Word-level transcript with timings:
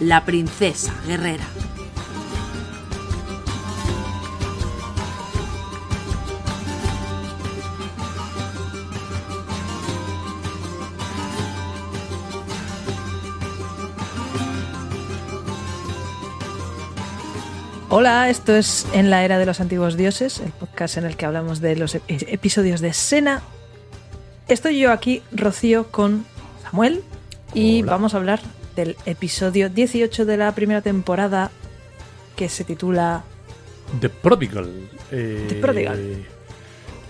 la 0.00 0.24
princesa 0.24 0.94
guerrera. 1.06 1.44
Hola, 17.88 18.28
esto 18.30 18.54
es 18.54 18.86
En 18.92 19.10
la 19.10 19.24
Era 19.24 19.38
de 19.38 19.46
los 19.46 19.60
Antiguos 19.60 19.96
Dioses, 19.96 20.40
el 20.40 20.50
podcast 20.50 20.96
en 20.96 21.04
el 21.04 21.16
que 21.16 21.24
hablamos 21.24 21.60
de 21.60 21.76
los 21.76 21.94
ep- 21.94 22.02
episodios 22.28 22.80
de 22.80 22.92
Sena. 22.92 23.42
Estoy 24.48 24.78
yo 24.78 24.90
aquí, 24.92 25.22
Rocío, 25.32 25.90
con 25.90 26.26
Samuel, 26.62 27.02
y 27.54 27.82
Hola. 27.82 27.92
vamos 27.92 28.14
a 28.14 28.16
hablar 28.18 28.40
del 28.76 28.96
episodio 29.06 29.68
18 29.68 30.24
de 30.26 30.36
la 30.36 30.54
primera 30.54 30.82
temporada, 30.82 31.50
que 32.36 32.48
se 32.48 32.62
titula 32.62 33.24
The 34.00 34.08
Prodigal. 34.10 34.70
eh, 35.10 35.46
The 35.48 35.54
Prodigal. 35.56 36.24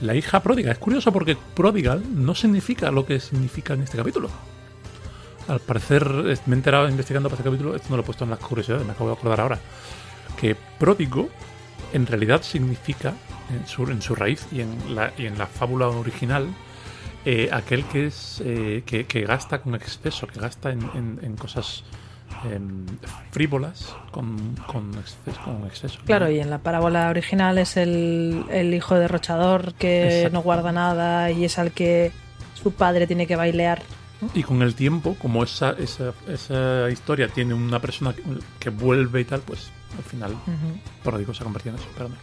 La 0.00 0.14
hija 0.14 0.42
pródiga. 0.42 0.72
Es 0.72 0.78
curioso 0.78 1.12
porque 1.12 1.36
Prodigal 1.54 2.02
no 2.14 2.34
significa 2.34 2.90
lo 2.90 3.04
que 3.04 3.18
significa 3.18 3.74
en 3.74 3.82
este 3.82 3.96
capítulo. 3.96 4.30
Al 5.48 5.60
parecer, 5.60 6.04
me 6.46 6.54
he 6.54 6.58
enterado 6.58 6.88
investigando 6.88 7.28
para 7.28 7.40
este 7.40 7.48
capítulo, 7.48 7.74
esto 7.76 7.88
no 7.90 7.96
lo 7.96 8.02
he 8.02 8.06
puesto 8.06 8.24
en 8.24 8.30
las 8.30 8.38
curiosidades, 8.40 8.84
me 8.84 8.92
acabo 8.92 9.10
de 9.10 9.16
acordar 9.16 9.40
ahora, 9.40 9.58
que 10.40 10.56
pródigo 10.78 11.28
en 11.92 12.06
realidad 12.06 12.42
significa, 12.42 13.14
en 13.50 13.66
su, 13.66 13.84
en 13.84 14.02
su 14.02 14.14
raíz 14.14 14.46
y 14.52 14.60
en 14.60 14.94
la, 14.94 15.12
y 15.16 15.26
en 15.26 15.38
la 15.38 15.46
fábula 15.46 15.88
original, 15.88 16.48
eh, 17.26 17.50
aquel 17.52 17.84
que 17.84 18.06
es 18.06 18.40
eh, 18.44 18.82
que, 18.86 19.04
que 19.04 19.22
gasta 19.26 19.60
con 19.60 19.74
exceso, 19.74 20.26
que 20.26 20.40
gasta 20.40 20.70
en, 20.70 20.80
en- 20.94 21.18
en 21.22 21.36
cosas 21.36 21.82
em, 22.50 22.86
frívolas 23.32 23.94
con, 24.12 24.54
con 24.66 24.90
exceso. 24.94 25.40
Con 25.44 25.66
exceso 25.66 25.98
Claro, 26.06 26.30
y 26.30 26.38
en 26.40 26.48
la 26.50 26.58
parábola 26.58 27.10
original 27.10 27.58
es 27.58 27.76
el, 27.76 28.44
el 28.50 28.72
hijo 28.74 28.94
derrochador 28.94 29.74
que 29.74 30.18
Exacto. 30.18 30.38
no 30.38 30.42
guarda 30.42 30.72
nada 30.72 31.30
y 31.30 31.44
es 31.44 31.58
al 31.58 31.72
que 31.72 32.12
su 32.54 32.72
padre 32.72 33.06
tiene 33.06 33.26
que 33.26 33.36
bailear. 33.36 33.82
Y 34.32 34.42
con 34.44 34.62
el 34.62 34.74
tiempo, 34.74 35.14
como 35.20 35.42
esa, 35.44 35.72
esa, 35.72 36.14
esa 36.26 36.88
historia 36.90 37.28
tiene 37.28 37.52
una 37.52 37.80
persona 37.80 38.14
que, 38.58 38.70
vuelve 38.70 39.20
y 39.20 39.24
tal, 39.24 39.40
pues 39.40 39.68
al 39.98 40.04
final 40.04 40.32
Ujú. 40.32 40.78
Pródigo 41.04 41.34
se 41.34 41.42
ha 41.42 41.44
convertido 41.44 41.74
en 41.76 41.82
eso. 41.82 41.90
Pero 41.96 42.08
no. 42.08 42.16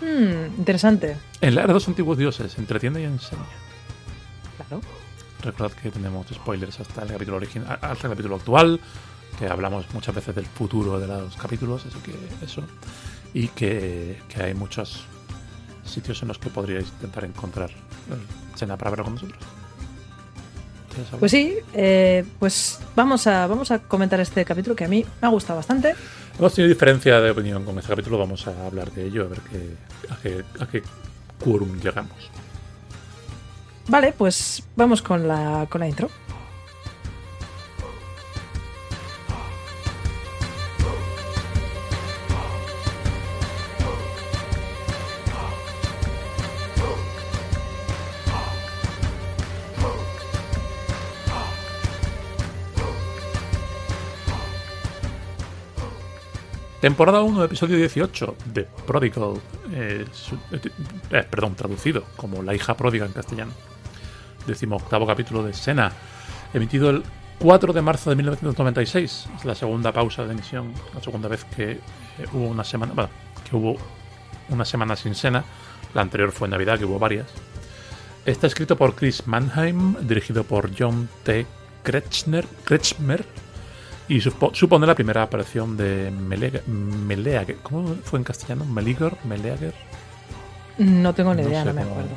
Hmm, 0.00 0.46
interesante. 0.58 1.16
En 1.40 1.54
la 1.54 1.60
era 1.60 1.68
de 1.68 1.74
los 1.74 1.86
antiguos 1.86 2.18
dioses, 2.18 2.58
entretiene 2.58 3.02
y 3.02 3.04
enseña. 3.04 3.42
Claro. 4.68 4.82
Recordad 5.42 5.72
que 5.72 5.90
tenemos 5.90 6.26
spoilers 6.28 6.80
hasta 6.80 7.02
el 7.02 7.08
capítulo 7.08 7.38
original, 7.38 7.78
hasta 7.80 8.06
el 8.06 8.12
capítulo 8.12 8.36
actual, 8.36 8.80
que 9.38 9.46
hablamos 9.46 9.86
muchas 9.92 10.14
veces 10.14 10.34
del 10.34 10.46
futuro 10.46 11.00
de 11.00 11.06
los 11.06 11.36
capítulos, 11.36 11.84
así 11.86 11.98
que 11.98 12.44
eso. 12.44 12.62
Y 13.34 13.48
que, 13.48 14.20
que 14.28 14.42
hay 14.42 14.54
muchos 14.54 15.04
sitios 15.84 16.22
en 16.22 16.28
los 16.28 16.38
que 16.38 16.50
podríais 16.50 16.88
intentar 16.88 17.24
encontrar 17.24 17.70
eh, 17.70 18.54
cena 18.54 18.76
para 18.76 18.90
verlo 18.90 19.04
con 19.04 19.14
nosotros. 19.14 19.38
Pues 21.18 21.32
sí, 21.32 21.56
eh, 21.72 22.24
pues 22.38 22.78
vamos 22.94 23.26
a, 23.26 23.46
vamos 23.46 23.70
a 23.70 23.78
comentar 23.78 24.20
este 24.20 24.44
capítulo 24.44 24.76
que 24.76 24.84
a 24.84 24.88
mí 24.88 25.04
me 25.20 25.26
ha 25.26 25.30
gustado 25.30 25.56
bastante. 25.56 25.94
Hemos 26.38 26.54
tenido 26.54 26.68
diferencia 26.68 27.18
de 27.20 27.30
opinión 27.30 27.64
con 27.64 27.78
este 27.78 27.88
capítulo, 27.88 28.18
vamos 28.18 28.46
a 28.46 28.66
hablar 28.66 28.90
de 28.92 29.06
ello, 29.06 29.24
a 29.24 29.28
ver 29.28 29.40
qué, 29.40 29.76
a 30.12 30.16
qué, 30.16 30.44
a 30.60 30.66
qué 30.66 30.82
quórum 31.42 31.80
llegamos. 31.80 32.30
Vale, 33.88 34.12
pues 34.12 34.62
vamos 34.76 35.02
con 35.02 35.26
la, 35.26 35.66
con 35.70 35.80
la 35.80 35.88
intro. 35.88 36.08
Temporada 56.82 57.22
1, 57.22 57.44
episodio 57.44 57.76
18 57.76 58.36
de 58.46 58.64
Prodigal, 58.64 59.34
eh, 59.72 60.04
eh, 60.50 60.60
eh, 61.12 61.26
perdón, 61.30 61.54
traducido 61.54 62.02
como 62.16 62.42
La 62.42 62.56
hija 62.56 62.76
pródiga 62.76 63.06
en 63.06 63.12
castellano. 63.12 63.52
Décimo 64.48 64.74
octavo 64.78 65.06
capítulo 65.06 65.44
de 65.44 65.52
Sena, 65.52 65.92
emitido 66.52 66.90
el 66.90 67.04
4 67.38 67.72
de 67.72 67.82
marzo 67.82 68.10
de 68.10 68.16
1996. 68.16 69.28
Es 69.36 69.44
la 69.44 69.54
segunda 69.54 69.92
pausa 69.92 70.24
de 70.24 70.32
emisión, 70.32 70.72
la 70.92 71.00
segunda 71.00 71.28
vez 71.28 71.44
que 71.44 71.78
hubo 72.32 72.48
una 72.48 72.64
semana, 72.64 73.08
que 73.48 73.54
hubo 73.54 73.76
una 74.48 74.64
semana 74.64 74.96
sin 74.96 75.14
Sena. 75.14 75.44
La 75.94 76.02
anterior 76.02 76.32
fue 76.32 76.48
Navidad, 76.48 76.80
que 76.80 76.84
hubo 76.84 76.98
varias. 76.98 77.28
Está 78.26 78.48
escrito 78.48 78.74
por 78.74 78.96
Chris 78.96 79.28
Mannheim, 79.28 79.98
dirigido 80.00 80.42
por 80.42 80.72
John 80.76 81.08
T. 81.22 81.46
Kretschmer, 81.84 82.44
Kretschmer 82.64 83.24
y 84.08 84.20
supo- 84.20 84.54
supone 84.54 84.86
la 84.86 84.94
primera 84.94 85.22
aparición 85.22 85.76
de 85.76 86.10
Meleager. 86.10 87.56
¿Cómo 87.62 87.94
fue 88.04 88.18
en 88.18 88.24
castellano? 88.24 88.64
Meliger, 88.64 89.16
Meleager. 89.24 89.74
No 90.78 91.14
tengo 91.14 91.34
ni 91.34 91.42
No 91.42 91.48
idea, 91.48 91.64
no 91.64 91.72
me 91.72 91.82
cómo- 91.82 91.92
acuerdo. 91.92 92.16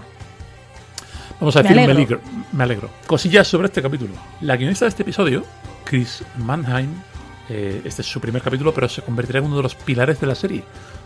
Vamos 1.39 1.55
a 1.55 1.59
Me 1.59 1.63
decir 1.63 1.77
alegro. 1.79 1.93
Meliger. 1.95 2.19
Me 2.53 2.63
alegro. 2.63 2.89
Cosillas 3.07 3.47
sobre 3.47 3.67
este 3.67 3.81
capítulo. 3.81 4.13
La 4.41 4.55
guionista 4.55 4.85
de 4.85 4.89
este 4.89 5.03
episodio, 5.03 5.43
Chris 5.83 6.23
Mannheim, 6.37 6.89
eh, 7.49 7.81
este 7.83 8.01
es 8.01 8.07
su 8.07 8.19
primer 8.21 8.41
capítulo, 8.41 8.73
pero 8.73 8.87
se 8.87 9.01
convertirá 9.01 9.39
en 9.39 9.45
uno 9.45 9.57
de 9.57 9.63
los 9.63 9.75
pilares 9.75 10.19
de 10.19 10.27
la 10.27 10.35
serie. 10.35 10.63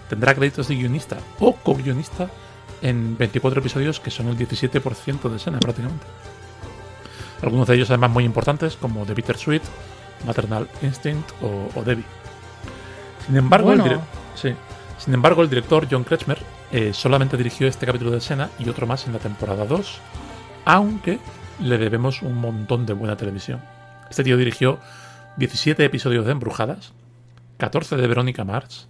Tendrá 0.07 0.34
créditos 0.35 0.67
de 0.67 0.75
guionista 0.75 1.17
o 1.40 1.56
co-guionista 1.56 2.29
en 2.81 3.17
24 3.17 3.59
episodios, 3.59 4.00
que 4.00 4.11
son 4.11 4.28
el 4.28 4.38
17% 4.38 5.29
de 5.29 5.38
escena 5.38 5.59
prácticamente. 5.59 6.06
Algunos 7.41 7.67
de 7.67 7.75
ellos 7.75 7.90
además 7.90 8.11
muy 8.11 8.23
importantes, 8.23 8.75
como 8.75 9.06
The 9.06 9.13
Bittersweet, 9.16 9.61
Maternal 10.25 10.68
Instinct 10.81 11.30
o, 11.41 11.69
o 11.75 11.84
Debbie. 11.84 12.03
Sin 13.25 13.38
embargo, 13.38 13.72
el 13.72 13.80
Bueno. 13.81 13.96
dire- 13.97 14.02
sí. 14.35 14.53
Sin 14.97 15.13
embargo, 15.13 15.41
el 15.44 15.50
director 15.50 15.88
John 15.90 16.03
Kretschmer 16.03 16.40
eh, 16.72 16.91
solamente 16.94 17.38
dirigió 17.38 17.68
este 17.68 17.85
capítulo 17.85 18.12
de 18.12 18.18
escena 18.18 18.50
y 18.59 18.68
otro 18.69 18.85
más 18.85 19.08
en 19.08 19.13
la 19.13 19.19
temporada 19.19 19.66
2, 19.66 20.00
aunque 20.66 21.19
le 21.62 21.78
debemos 21.78 22.22
un 22.22 22.35
montón 22.35 22.85
de 22.85 22.94
buena 22.94 23.16
televisión. 23.16 23.62
Este 24.09 24.24
tío 24.24 24.38
dirigió 24.38 24.79
17 25.38 25.84
episodios 25.85 26.25
de 26.25 26.31
Embrujadas, 26.34 26.94
14 27.58 27.96
de 27.97 28.08
Verónica 28.08 28.44
Mars, 28.44 28.88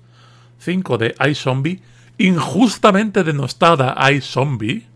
5 0.59 0.98
de 0.98 1.15
iZombie, 1.30 1.81
injustamente 2.18 3.24
denostada 3.24 3.95
iZombie, 4.12 4.88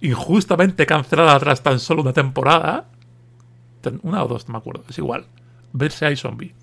injustamente 0.00 0.86
cancelada 0.86 1.38
tras 1.40 1.62
tan 1.62 1.78
solo 1.80 2.02
una 2.02 2.12
temporada, 2.12 2.86
una 4.02 4.22
o 4.24 4.28
dos, 4.28 4.48
no 4.48 4.52
me 4.52 4.58
acuerdo, 4.58 4.84
es 4.88 4.98
igual, 4.98 5.26
verse 5.72 6.10
iZombie. 6.10 6.54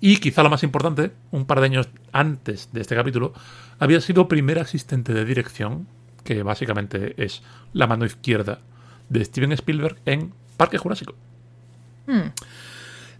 Y 0.00 0.18
quizá 0.18 0.42
lo 0.42 0.50
más 0.50 0.62
importante, 0.62 1.12
un 1.32 1.44
par 1.44 1.60
de 1.60 1.66
años 1.66 1.88
antes 2.12 2.70
de 2.72 2.80
este 2.80 2.94
capítulo, 2.94 3.32
había 3.78 4.00
sido 4.00 4.28
primer 4.28 4.58
asistente 4.58 5.12
de 5.12 5.24
dirección, 5.24 5.88
que 6.24 6.42
básicamente 6.42 7.14
es 7.22 7.42
la 7.72 7.86
mano 7.86 8.04
izquierda 8.04 8.60
de 9.08 9.24
Steven 9.24 9.52
Spielberg 9.52 9.96
en 10.06 10.32
Parque 10.56 10.78
Jurásico. 10.78 11.14
Hmm. 12.06 12.30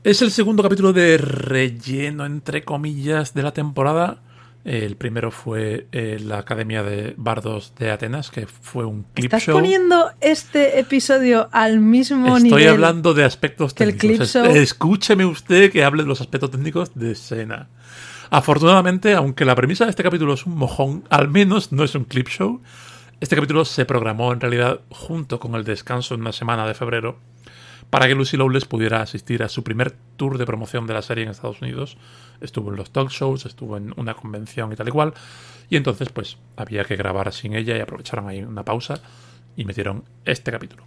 Es 0.05 0.23
el 0.23 0.31
segundo 0.31 0.63
capítulo 0.63 0.93
de 0.93 1.19
relleno, 1.19 2.25
entre 2.25 2.65
comillas, 2.65 3.35
de 3.35 3.43
la 3.43 3.53
temporada. 3.53 4.23
El 4.69 4.97
primero 4.97 5.31
fue 5.31 5.87
eh, 5.93 6.19
la 6.23 6.37
Academia 6.41 6.83
de 6.83 7.15
Bardos 7.17 7.73
de 7.79 7.91
Atenas, 7.91 8.31
que 8.31 8.47
fue 8.47 8.85
un 8.85 9.05
clip 9.15 9.33
¿Estás 9.33 9.45
show. 9.45 9.55
poniendo 9.55 10.11
este 10.21 10.79
episodio 10.79 11.49
al 11.53 11.81
mismo 11.81 12.37
Estoy 12.37 12.51
nivel? 12.51 12.69
hablando 12.69 13.15
de 13.15 13.25
aspectos 13.25 13.73
que 13.73 13.85
el 13.85 13.97
técnicos. 13.97 14.31
clip 14.33 14.45
Es- 14.45 14.53
show. 14.53 14.57
Escúcheme 14.63 15.25
usted 15.25 15.73
que 15.73 15.85
hable 15.85 16.03
de 16.03 16.09
los 16.11 16.21
aspectos 16.21 16.51
técnicos 16.51 16.91
de 16.95 17.13
escena. 17.13 17.69
Afortunadamente, 18.29 19.15
aunque 19.15 19.47
la 19.47 19.55
premisa 19.55 19.85
de 19.85 19.91
este 19.91 20.03
capítulo 20.03 20.35
es 20.35 20.45
un 20.45 20.55
mojón, 20.57 21.05
al 21.09 21.29
menos 21.29 21.73
no 21.73 21.83
es 21.83 21.95
un 21.95 22.05
clip 22.05 22.29
show. 22.29 22.61
Este 23.21 23.37
capítulo 23.37 23.65
se 23.65 23.87
programó 23.87 24.35
en 24.35 24.41
realidad 24.41 24.81
junto 24.91 25.41
con 25.41 25.55
el 25.55 25.65
descanso 25.65 26.15
en 26.15 26.21
una 26.21 26.33
semana 26.33 26.67
de 26.67 26.75
febrero 26.75 27.19
para 27.91 28.07
que 28.07 28.15
Lucy 28.15 28.37
Lowless 28.37 28.67
pudiera 28.67 29.01
asistir 29.01 29.43
a 29.43 29.49
su 29.49 29.65
primer 29.65 29.95
tour 30.17 30.37
de 30.39 30.47
promoción 30.47 30.87
de 30.87 30.95
la 30.95 31.03
serie 31.03 31.25
en 31.25 31.31
Estados 31.31 31.63
Unidos. 31.63 31.97
Estuvo 32.41 32.71
en 32.71 32.77
los 32.77 32.91
talk 32.91 33.11
shows, 33.11 33.47
estuvo 33.47 33.77
en 33.77 33.95
una 33.97 34.15
convención 34.15 34.73
y 34.73 34.77
tal 34.77 34.89
y 34.89 34.91
cual. 34.91 35.15
Y 35.71 35.77
entonces, 35.77 36.11
pues, 36.11 36.37
había 36.57 36.85
que 36.85 36.97
grabar 36.97 37.33
sin 37.33 37.55
ella 37.55 37.77
y 37.77 37.81
aprovecharon 37.81 38.29
ahí 38.29 38.43
una 38.43 38.65
pausa 38.65 39.01
y 39.57 39.65
metieron 39.65 40.05
este 40.25 40.53
capítulo. 40.53 40.85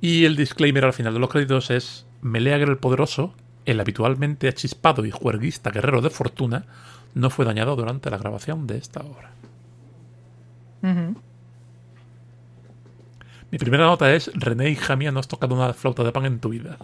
Y 0.00 0.24
el 0.24 0.36
disclaimer 0.36 0.84
al 0.84 0.92
final 0.92 1.14
de 1.14 1.20
los 1.20 1.30
créditos 1.30 1.70
es 1.70 2.06
Meleagre 2.22 2.70
el 2.70 2.78
Poderoso, 2.78 3.34
el 3.64 3.80
habitualmente 3.80 4.48
achispado 4.48 5.04
y 5.04 5.10
juerguista 5.10 5.70
guerrero 5.70 6.00
de 6.00 6.10
fortuna, 6.10 6.66
no 7.14 7.30
fue 7.30 7.44
dañado 7.44 7.76
durante 7.76 8.10
la 8.10 8.18
grabación 8.18 8.66
de 8.66 8.78
esta 8.78 9.00
obra. 9.00 9.32
Mi 13.50 13.58
primera 13.58 13.84
nota 13.84 14.12
es, 14.14 14.30
René 14.34 14.70
y 14.70 14.76
Jamia, 14.76 15.10
no 15.10 15.20
has 15.20 15.28
tocado 15.28 15.54
una 15.54 15.72
flauta 15.72 16.04
de 16.04 16.12
pan 16.12 16.24
en 16.24 16.38
tu 16.38 16.50
vida. 16.50 16.78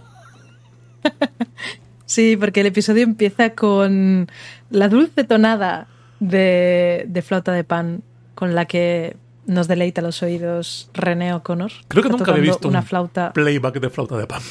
sí, 2.06 2.36
porque 2.36 2.60
el 2.60 2.66
episodio 2.66 3.04
empieza 3.04 3.50
con 3.50 4.28
la 4.70 4.88
dulce 4.88 5.24
tonada 5.24 5.86
de, 6.20 7.22
flauta 7.24 7.52
de 7.52 7.64
pan 7.64 8.02
con 8.34 8.54
la 8.54 8.64
que 8.64 9.16
nos 9.46 9.68
deleita 9.68 10.02
los 10.02 10.22
oídos 10.22 10.90
René 10.92 11.32
O'Connor. 11.34 11.70
Creo 11.88 12.02
que 12.02 12.08
nunca 12.08 12.32
había 12.32 12.42
visto 12.42 12.68
una 12.68 12.80
un 12.80 12.86
flauta... 12.86 13.32
playback 13.32 13.80
de 13.80 13.90
flauta 13.90 14.16
de 14.18 14.26
pan. 14.26 14.42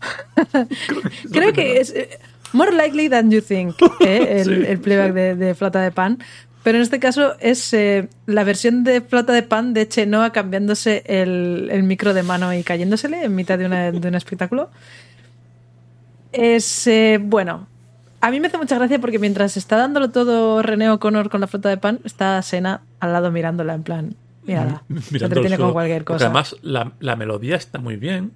Creo 1.32 1.52
que, 1.52 1.80
es, 1.80 1.90
eh, 1.90 2.18
more 2.52 2.72
likely 2.72 3.08
than 3.08 3.30
you 3.30 3.40
think 3.40 3.74
eh, 4.00 4.42
el, 4.46 4.78
playback 4.78 5.12
de, 5.12 5.54
flauta 5.54 5.82
de 5.82 5.90
pan. 5.90 6.18
Pero 6.62 6.76
en 6.76 6.82
este 6.82 7.00
caso 7.00 7.34
es 7.40 7.72
eh, 7.72 8.08
la 8.26 8.44
versión 8.44 8.84
de 8.84 9.00
flauta 9.00 9.32
de 9.32 9.42
pan 9.42 9.72
de 9.72 9.88
Chenoa 9.88 10.30
cambiándose 10.30 11.02
el, 11.06 11.82
micro 11.84 12.12
de 12.12 12.22
mano 12.22 12.52
y 12.52 12.62
cayéndosele 12.62 13.24
en 13.24 13.34
mitad 13.34 13.58
de, 13.58 13.66
un 13.66 14.14
espectáculo. 14.14 14.70
Es, 16.32 16.88
bueno, 17.20 17.66
a 18.20 18.30
mí 18.30 18.40
me 18.40 18.48
hace 18.48 18.58
mucha 18.58 18.76
gracia 18.76 18.98
porque 18.98 19.18
mientras 19.18 19.56
está 19.56 19.76
dándolo 19.76 20.10
todo 20.10 20.62
René 20.62 20.90
O'Connor 20.90 21.30
con 21.30 21.40
la 21.40 21.46
flauta 21.46 21.70
de 21.70 21.78
pan, 21.78 22.00
está 22.04 22.40
Sena 22.42 22.82
al 23.00 23.14
lado 23.14 23.30
mirándola 23.30 23.74
en 23.74 23.82
plan, 23.82 24.14
mírala, 24.44 24.82
entretiene 24.88 25.56
con 25.56 25.72
cualquier 25.72 26.04
cosa. 26.04 26.26
además 26.26 26.56
la, 26.62 26.92
la 27.00 27.16
melodía 27.16 27.56
está 27.56 27.78
muy 27.78 27.96
bien 27.96 28.32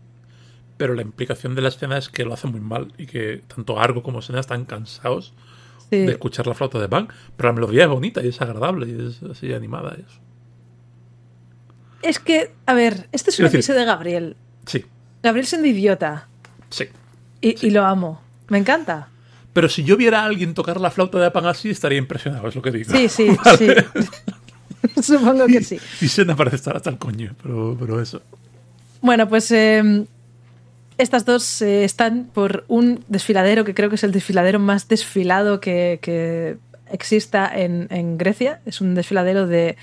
pero 0.77 0.95
la 0.95 1.03
implicación 1.03 1.55
de 1.55 1.63
la 1.63 1.69
escena 1.69 1.99
es 1.99 2.09
que 2.09 2.25
lo 2.25 2.35
hace 2.35 2.49
muy 2.49 2.61
mal 2.61 2.93
y 2.99 3.07
que 3.07 3.43
tanto 3.55 3.79
Argo 3.79 4.03
como 4.03 4.23
Sena 4.23 4.41
están 4.41 4.65
cansados 4.65 5.33
de 5.91 6.13
escuchar 6.13 6.47
la 6.47 6.55
flauta 6.55 6.79
de 6.79 6.89
Pan, 6.89 7.09
pero 7.37 7.51
la 7.51 7.55
melodía 7.55 7.85
es 7.85 7.89
bonita 7.89 8.23
y 8.23 8.29
es 8.29 8.41
agradable 8.41 8.87
y 8.89 9.09
es 9.09 9.23
así 9.31 9.53
animada. 9.53 9.95
eso. 9.95 10.21
Es 12.03 12.19
que, 12.19 12.53
a 12.67 12.75
ver, 12.75 13.09
este 13.13 13.31
es 13.31 13.39
un 13.39 13.47
episodio 13.47 13.81
de 13.81 13.87
Gabriel. 13.87 14.37
Sí. 14.67 14.85
Gabriel 15.23 15.47
siendo 15.47 15.67
idiota. 15.67 16.29
Sí. 16.69 16.85
Y, 17.41 17.71
lo 17.71 17.85
amo. 17.85 18.21
Me 18.49 18.59
encanta. 18.59 19.09
Pero 19.53 19.69
si 19.69 19.85
yo 19.85 19.97
viera 19.97 20.23
a 20.23 20.25
alguien 20.27 20.53
tocar 20.55 20.81
la 20.81 20.91
flauta 20.91 21.19
de 21.19 21.31
Pan 21.31 21.47
así, 21.47 21.71
estaría 21.71 21.99
impresionado, 21.99 22.47
es 22.49 22.55
lo 22.55 22.63
que 22.63 22.71
digo. 22.71 22.93
Sí, 22.93 23.09
sí, 23.09 23.31
sí. 23.59 23.69
Supongo 25.03 25.47
que 25.47 25.63
sí. 25.63 25.79
Y 26.01 26.09
Sena 26.09 26.37
parece 26.37 26.57
estar 26.57 26.77
hasta 26.77 26.91
el 26.91 26.99
coño, 26.99 27.35
pero, 27.43 27.77
pero 27.79 28.01
eso. 28.01 28.21
Bueno, 29.01 29.29
pues 29.29 29.51
eh, 29.51 30.05
estas 30.99 31.25
dos 31.25 31.63
eh, 31.63 31.85
están 31.85 32.29
por 32.33 32.65
un 32.69 33.05
desfiladero 33.09 33.65
que 33.65 33.75
creo 33.75 33.89
que 33.89 33.97
es 33.97 34.05
el 34.05 34.13
desfiladero 34.13 34.59
más 34.59 34.89
desfilado 34.89 35.61
que, 35.61 36.59
exista 36.91 37.51
en, 37.53 38.19
Grecia. 38.19 38.61
Es 38.67 38.81
un 38.81 38.95
desfiladero 38.95 39.47
de 39.47 39.77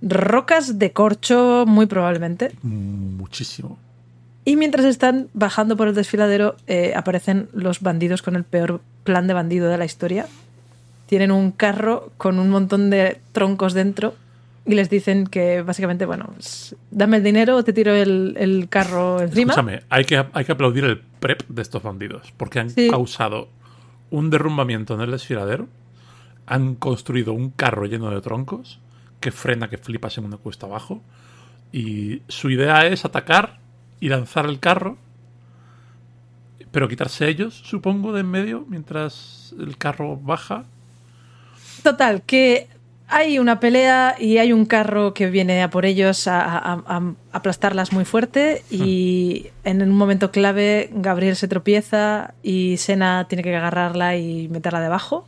rocas 0.00 0.78
de 0.78 0.92
corcho, 0.92 1.64
muy 1.66 1.86
probablemente. 1.86 2.52
Muchísimo. 2.62 3.78
Y 4.44 4.56
mientras 4.56 4.86
están 4.86 5.28
bajando 5.34 5.76
por 5.76 5.88
el 5.88 5.94
desfiladero, 5.94 6.56
eh, 6.66 6.94
aparecen 6.96 7.48
los 7.52 7.80
bandidos 7.80 8.22
con 8.22 8.36
el 8.36 8.44
peor 8.44 8.80
plan 9.04 9.26
de 9.26 9.34
bandido 9.34 9.68
de 9.68 9.76
la 9.76 9.84
historia. 9.84 10.26
Tienen 11.06 11.30
un 11.30 11.50
carro 11.50 12.10
con 12.16 12.38
un 12.38 12.48
montón 12.48 12.88
de 12.88 13.20
troncos 13.32 13.74
dentro 13.74 14.14
y 14.70 14.74
les 14.76 14.88
dicen 14.88 15.26
que 15.26 15.62
básicamente, 15.62 16.06
bueno, 16.06 16.32
dame 16.92 17.16
el 17.16 17.24
dinero 17.24 17.56
o 17.56 17.64
te 17.64 17.72
tiro 17.72 17.92
el, 17.92 18.66
carro 18.70 19.20
encima. 19.20 19.52
Escúchame, 19.52 19.82
hay 19.90 20.04
que, 20.04 20.24
hay 20.32 20.44
que 20.44 20.52
aplaudir 20.52 20.84
el 20.84 20.98
prep 20.98 21.42
de 21.48 21.62
estos 21.62 21.82
bandidos, 21.82 22.32
porque 22.36 22.60
han 22.60 22.70
causado 22.88 23.48
un 24.10 24.30
derrumbamiento 24.30 24.94
en 24.94 25.00
el 25.00 25.10
desfiladero, 25.10 25.66
han 26.46 26.76
construido 26.76 27.32
un 27.32 27.50
carro 27.50 27.86
lleno 27.86 28.10
de 28.10 28.20
troncos 28.20 28.78
que 29.18 29.32
frena 29.32 29.68
que 29.68 29.76
flipas 29.76 30.18
en 30.18 30.24
una 30.24 30.36
cuesta 30.36 30.66
abajo, 30.66 31.02
y 31.72 32.22
su 32.28 32.48
idea 32.48 32.86
es 32.86 33.04
atacar 33.04 33.58
y 33.98 34.08
lanzar 34.08 34.46
el 34.46 34.60
carro, 34.60 34.98
pero 36.70 36.88
quitarse 36.88 37.28
ellos, 37.28 37.60
supongo, 37.64 38.12
de 38.12 38.20
en 38.20 38.30
medio 38.30 38.64
mientras 38.68 39.52
el 39.58 39.76
carro 39.76 40.16
baja. 40.16 40.64
Total, 41.82 42.22
que 42.22 42.68
hay 43.10 43.38
una 43.38 43.60
pelea 43.60 44.14
y 44.18 44.38
hay 44.38 44.52
un 44.52 44.64
carro 44.64 45.12
que 45.14 45.28
viene 45.28 45.62
a 45.62 45.70
por 45.70 45.84
ellos 45.84 46.26
a, 46.28 46.80
aplastarlas 47.32 47.92
muy 47.92 48.04
fuerte 48.04 48.62
y 48.70 49.46
hmm. 49.64 49.68
en 49.68 49.82
un 49.82 49.96
momento 49.96 50.30
clave 50.30 50.90
Gabriel 50.92 51.36
se 51.36 51.48
tropieza 51.48 52.34
y 52.42 52.76
Sena 52.76 53.26
tiene 53.28 53.42
que 53.42 53.54
agarrarla 53.54 54.16
y 54.16 54.48
meterla 54.48 54.80
debajo. 54.80 55.26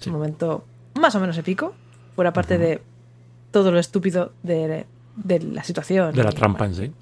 Es 0.00 0.06
un 0.08 0.14
momento 0.14 0.64
más 1.00 1.14
o 1.14 1.20
menos 1.20 1.38
épico, 1.38 1.74
fuera 2.16 2.32
parte 2.32 2.58
de 2.58 2.82
todo 3.52 3.70
lo 3.70 3.78
estúpido 3.78 4.32
de, 4.42 4.86
la 5.26 5.62
situación. 5.62 6.14
De 6.14 6.24
la 6.24 6.32
trampa 6.32 6.66
en 6.66 6.74
sí. 6.74 6.92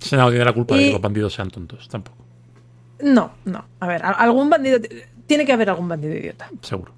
Sena 0.00 0.22
no 0.22 0.30
tiene 0.30 0.44
la 0.44 0.52
culpa 0.52 0.76
de 0.76 0.84
que 0.84 0.92
los 0.92 1.00
bandidos 1.00 1.34
sean 1.34 1.50
tontos, 1.50 1.88
tampoco. 1.88 2.18
No, 3.02 3.32
no. 3.44 3.64
A 3.80 3.86
ver, 3.86 4.02
algún 4.04 4.48
bandido... 4.50 4.78
Tiene 5.26 5.44
que 5.44 5.52
haber 5.52 5.70
algún 5.70 5.88
bandido 5.88 6.14
idiota. 6.14 6.48
Seguro. 6.62 6.97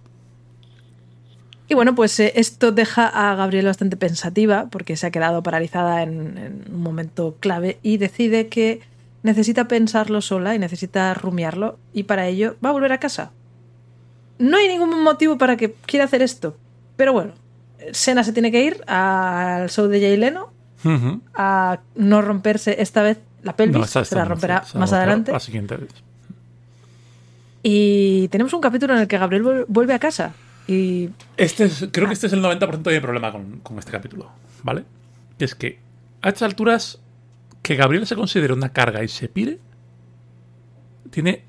Y 1.70 1.75
bueno, 1.75 1.94
pues 1.94 2.19
eh, 2.19 2.32
esto 2.34 2.72
deja 2.72 3.06
a 3.06 3.37
Gabriel 3.37 3.67
bastante 3.67 3.96
pensativa 3.96 4.67
porque 4.70 4.96
se 4.96 5.06
ha 5.06 5.12
quedado 5.12 5.44
paralizada 5.44 6.02
en, 6.02 6.64
un 6.69 6.82
momento 6.82 7.37
clave 7.38 7.78
y 7.81 7.96
decide 7.99 8.49
que 8.49 8.81
necesita 9.22 9.69
pensarlo 9.69 10.20
sola 10.20 10.56
y 10.56 10.58
necesita 10.58 11.14
rumiarlo 11.14 11.78
y 11.93 12.02
para 12.02 12.26
ello 12.26 12.56
va 12.62 12.70
a 12.70 12.72
volver 12.72 12.90
a 12.90 12.99
casa. 12.99 13.31
No 14.40 14.56
hay 14.56 14.67
ningún 14.67 15.00
motivo 15.05 15.38
para 15.38 15.56
que 15.56 15.75
quiera 15.87 16.06
hacer 16.06 16.22
esto, 16.22 16.56
pero 16.96 17.12
bueno, 17.12 17.34
Sena 17.93 18.24
se 18.24 18.32
tiene 18.32 18.50
que 18.50 18.65
ir 18.65 18.82
al 18.89 19.70
show 19.70 19.86
de 19.86 20.00
Jay 20.00 20.17
Leno 20.17 20.53
a 21.36 21.79
no 21.94 22.20
romperse 22.20 22.82
esta 22.82 23.05
vez 23.05 23.20
la 23.44 23.55
pelvis, 23.55 23.91
se 23.91 24.17
la 24.17 24.24
romperá 24.24 24.65
más 24.74 24.93
adelante. 24.93 25.32
Y 27.62 28.27
tenemos 28.27 28.53
un 28.55 28.60
capítulo 28.60 28.94
en 28.94 29.03
el 29.03 29.06
que 29.06 29.19
Gabriel 29.19 29.67
vuelve 29.69 29.94
a 29.94 30.00
casa 30.00 30.34
este 31.36 31.69
creo 31.91 32.06
que 32.06 32.12
este 32.12 32.29
es 32.29 32.32
el 32.32 32.43
90% 32.43 32.82
de 32.82 32.94
mi 32.94 33.00
problema 33.00 33.32
con, 33.32 33.79
este 33.79 33.91
capítulo, 33.91 34.31
¿vale? 34.62 34.84
Es 35.39 35.55
que 35.55 35.79
a 36.22 36.29
estas 36.29 36.43
alturas 36.43 37.00
que 37.62 37.77
Gabriel 37.77 38.06
se 38.06 38.15
considere 38.15 38.53
una 38.53 38.72
carga 38.72 39.03
y 39.03 39.08
se 39.08 39.29
pire 39.29 39.58
tiene 41.10 41.44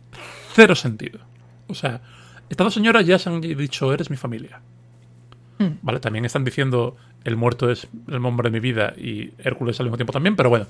cero 0.53 0.75
sentido. 0.75 1.19
O 1.67 1.75
sea, 1.75 2.01
estas 2.49 2.65
dos 2.65 2.73
señoras 2.73 3.05
ya 3.05 3.19
se 3.19 3.29
han 3.29 3.41
dicho, 3.41 3.93
eres 3.93 4.09
mi 4.09 4.17
familia. 4.17 4.61
Hmm. 5.59 5.77
¿Vale? 5.83 5.99
También 5.99 6.25
están 6.25 6.43
diciendo, 6.43 6.97
el 7.23 7.35
muerto 7.35 7.69
es 7.69 7.87
el 8.07 8.25
hombre 8.25 8.49
de 8.49 8.53
mi 8.53 8.59
vida 8.59 8.93
y 8.97 9.33
Hércules 9.37 9.79
al 9.79 9.85
mismo 9.85 9.97
tiempo 9.97 10.13
también, 10.13 10.35
pero 10.35 10.49
bueno, 10.49 10.65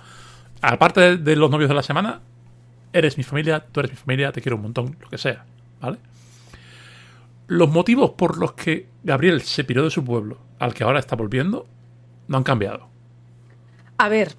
aparte 0.62 1.18
de 1.18 1.36
los 1.36 1.50
novios 1.50 1.70
de 1.70 1.76
la 1.76 1.84
semana, 1.84 2.20
eres 2.92 3.18
mi 3.18 3.24
familia, 3.24 3.66
tú 3.72 3.80
eres 3.80 3.92
mi 3.92 3.98
familia, 3.98 4.32
te 4.32 4.42
quiero 4.42 4.58
un 4.58 4.64
montón, 4.64 4.98
lo 5.00 5.10
que 5.10 5.18
sea, 5.18 5.46
¿vale? 5.80 5.98
Los 7.52 7.70
motivos 7.70 8.12
por 8.12 8.38
los 8.38 8.54
que 8.54 8.88
Gabriel 9.04 9.42
se 9.42 9.66
piró 9.66 9.84
de 9.84 9.90
su 9.90 10.06
pueblo, 10.06 10.38
al 10.58 10.74
que 10.74 10.86
ahora 10.86 11.00
está 11.00 11.18
volviendo, 11.18 11.68
no 12.30 12.38
han 12.38 12.44
cambiado. 12.44 12.88
A 13.98 14.08
ver, 14.08 14.36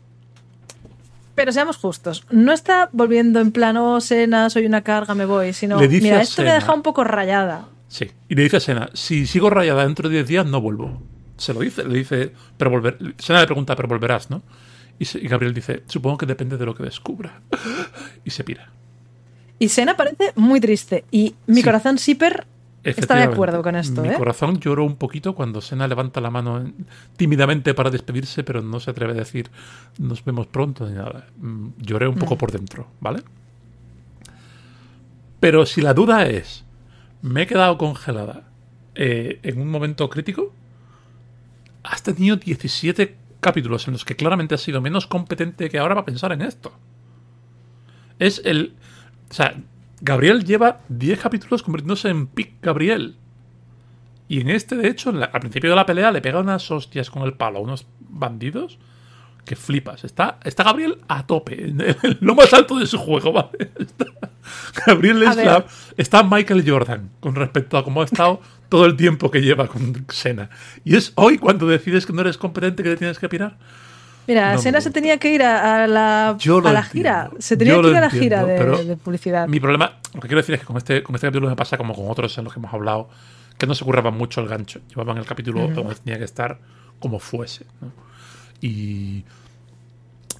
pero 1.34 1.52
seamos 1.52 1.76
justos, 1.76 2.24
no 2.30 2.54
está 2.54 2.88
volviendo 2.90 3.40
en 3.40 3.52
plan, 3.52 3.76
oh, 3.76 4.00
Sena, 4.00 4.48
soy 4.48 4.64
una 4.64 4.80
carga, 4.80 5.14
me 5.14 5.26
voy, 5.26 5.52
sino, 5.52 5.78
mira, 5.78 6.22
esto 6.22 6.42
me 6.42 6.52
deja 6.52 6.72
un 6.72 6.80
poco 6.80 7.04
rayada. 7.04 7.68
Sí, 7.86 8.10
y 8.30 8.34
le 8.34 8.44
dice 8.44 8.56
a 8.56 8.60
Sena, 8.60 8.90
si 8.94 9.26
sigo 9.26 9.50
rayada 9.50 9.84
dentro 9.84 10.08
de 10.08 10.14
10 10.14 10.28
días, 10.28 10.46
no 10.46 10.62
vuelvo. 10.62 11.02
Se 11.36 11.52
lo 11.52 11.60
dice, 11.60 11.84
le 11.84 11.98
dice, 11.98 12.32
pero 12.56 12.70
volver. 12.70 12.96
Sena 13.18 13.40
le 13.40 13.46
pregunta, 13.46 13.76
pero 13.76 13.88
volverás, 13.88 14.30
¿no? 14.30 14.42
Y, 14.98 15.04
Gabriel 15.28 15.52
dice, 15.52 15.82
supongo 15.86 16.16
que 16.16 16.26
depende 16.26 16.56
de 16.56 16.64
lo 16.64 16.74
que 16.74 16.84
descubra. 16.84 17.42
Y 18.24 18.30
se 18.30 18.42
pira. 18.42 18.70
Y 19.58 19.68
Sena 19.68 19.98
parece 19.98 20.32
muy 20.34 20.60
triste. 20.60 21.04
Y 21.10 21.34
mi 21.46 21.62
corazón 21.62 21.98
Sipper 21.98 22.46
Está 22.84 23.16
de 23.16 23.22
acuerdo 23.22 23.62
con 23.62 23.76
esto. 23.76 24.02
Mi 24.02 24.08
¿eh? 24.08 24.14
corazón 24.14 24.58
lloró 24.58 24.84
un 24.84 24.96
poquito 24.96 25.34
cuando 25.34 25.60
Sena 25.60 25.86
levanta 25.86 26.20
la 26.20 26.30
mano 26.30 26.72
tímidamente 27.16 27.74
para 27.74 27.90
despedirse, 27.90 28.42
pero 28.42 28.60
no 28.60 28.80
se 28.80 28.90
atreve 28.90 29.12
a 29.12 29.16
decir 29.16 29.50
nos 29.98 30.24
vemos 30.24 30.48
pronto 30.48 30.88
ni 30.88 30.96
nada. 30.96 31.28
Mm, 31.38 31.68
lloré 31.78 32.08
un 32.08 32.16
poco 32.16 32.34
mm. 32.34 32.38
por 32.38 32.50
dentro, 32.50 32.88
¿vale? 33.00 33.22
Pero 35.38 35.64
si 35.64 35.80
la 35.80 35.94
duda 35.94 36.26
es, 36.26 36.64
me 37.20 37.42
he 37.42 37.46
quedado 37.46 37.78
congelada 37.78 38.44
eh, 38.94 39.38
en 39.42 39.60
un 39.60 39.70
momento 39.70 40.08
crítico, 40.10 40.52
has 41.84 42.02
tenido 42.02 42.36
17 42.36 43.16
capítulos 43.40 43.86
en 43.86 43.92
los 43.92 44.04
que 44.04 44.16
claramente 44.16 44.54
has 44.54 44.60
sido 44.60 44.80
menos 44.80 45.06
competente 45.06 45.70
que 45.70 45.78
ahora 45.78 45.94
para 45.94 46.04
pensar 46.04 46.32
en 46.32 46.42
esto. 46.42 46.72
Es 48.18 48.42
el. 48.44 48.74
O 49.30 49.34
sea, 49.34 49.56
Gabriel 50.02 50.44
lleva 50.44 50.80
10 50.88 51.20
capítulos 51.20 51.62
convirtiéndose 51.62 52.08
en 52.08 52.26
Pic 52.26 52.54
Gabriel. 52.60 53.16
Y 54.28 54.40
en 54.40 54.50
este, 54.50 54.74
de 54.76 54.88
hecho, 54.88 55.10
al 55.10 55.40
principio 55.40 55.70
de 55.70 55.76
la 55.76 55.86
pelea 55.86 56.10
le 56.10 56.20
pega 56.20 56.40
unas 56.40 56.68
hostias 56.70 57.08
con 57.08 57.22
el 57.22 57.34
palo 57.34 57.58
a 57.58 57.62
unos 57.62 57.86
bandidos 58.00 58.78
que 59.44 59.54
flipas. 59.54 60.02
Está, 60.02 60.40
está 60.42 60.64
Gabriel 60.64 60.98
a 61.06 61.24
tope, 61.24 61.68
en 61.68 61.78
lo 62.20 62.34
más 62.34 62.52
alto 62.52 62.78
de 62.78 62.86
su 62.86 62.98
juego, 62.98 63.32
¿vale? 63.32 63.70
Gabriel 64.86 65.22
es 65.22 65.36
la, 65.36 65.66
está 65.96 66.24
Michael 66.24 66.68
Jordan 66.68 67.10
con 67.20 67.36
respecto 67.36 67.78
a 67.78 67.84
cómo 67.84 68.02
ha 68.02 68.04
estado 68.04 68.40
todo 68.68 68.86
el 68.86 68.96
tiempo 68.96 69.30
que 69.30 69.40
lleva 69.40 69.68
con 69.68 70.04
Sena. 70.08 70.50
Y 70.84 70.96
es 70.96 71.12
hoy 71.14 71.38
cuando 71.38 71.66
decides 71.68 72.06
que 72.06 72.12
no 72.12 72.22
eres 72.22 72.38
competente 72.38 72.82
que 72.82 72.90
te 72.90 72.96
tienes 72.96 73.20
que 73.20 73.28
pirar. 73.28 73.56
Mira, 74.26 74.56
Sena 74.58 74.80
se 74.80 74.90
tenía 74.90 75.18
que 75.18 75.34
ir 75.34 75.42
a, 75.42 75.86
la, 75.86 76.30
a 76.30 76.72
la 76.72 76.82
gira. 76.84 77.30
Se 77.38 77.56
tenía 77.56 77.80
que 77.80 77.88
ir 77.88 77.96
a 77.96 78.00
la 78.00 78.10
gira 78.10 78.44
de, 78.44 78.96
publicidad. 78.96 79.48
Mi 79.48 79.58
problema, 79.58 79.98
lo 80.14 80.20
que 80.20 80.28
quiero 80.28 80.40
decir 80.40 80.54
es 80.54 80.60
que 80.60 80.66
con 80.66 80.76
este, 80.76 81.02
con 81.02 81.14
este 81.14 81.26
capítulo 81.26 81.48
me 81.48 81.56
pasa 81.56 81.76
como 81.76 81.94
con 81.94 82.08
otros 82.08 82.36
en 82.38 82.44
los 82.44 82.52
que 82.52 82.60
hemos 82.60 82.72
hablado, 82.72 83.08
que 83.58 83.66
no 83.66 83.74
se 83.74 83.84
curraba 83.84 84.10
mucho 84.10 84.40
el 84.40 84.48
gancho. 84.48 84.80
Llevaban 84.88 85.18
el 85.18 85.26
capítulo 85.26 85.66
donde 85.68 85.94
tenía 85.96 86.18
que 86.18 86.24
estar 86.24 86.58
como 87.00 87.18
fuese. 87.18 87.66
Y 88.60 89.24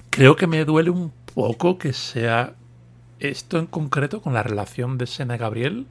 creo 0.09 0.35
que 0.35 0.47
me 0.47 0.63
duele 0.63 0.89
un 0.89 1.11
poco 1.33 1.77
que 1.77 1.91
sea 1.91 2.53
esto 3.19 3.59
en 3.59 3.65
concreto 3.65 4.21
con 4.21 4.33
la 4.33 4.43
relación 4.43 4.97
de 4.97 5.07
Sena 5.07 5.35
y 5.35 5.37
Gabriel. 5.37 5.87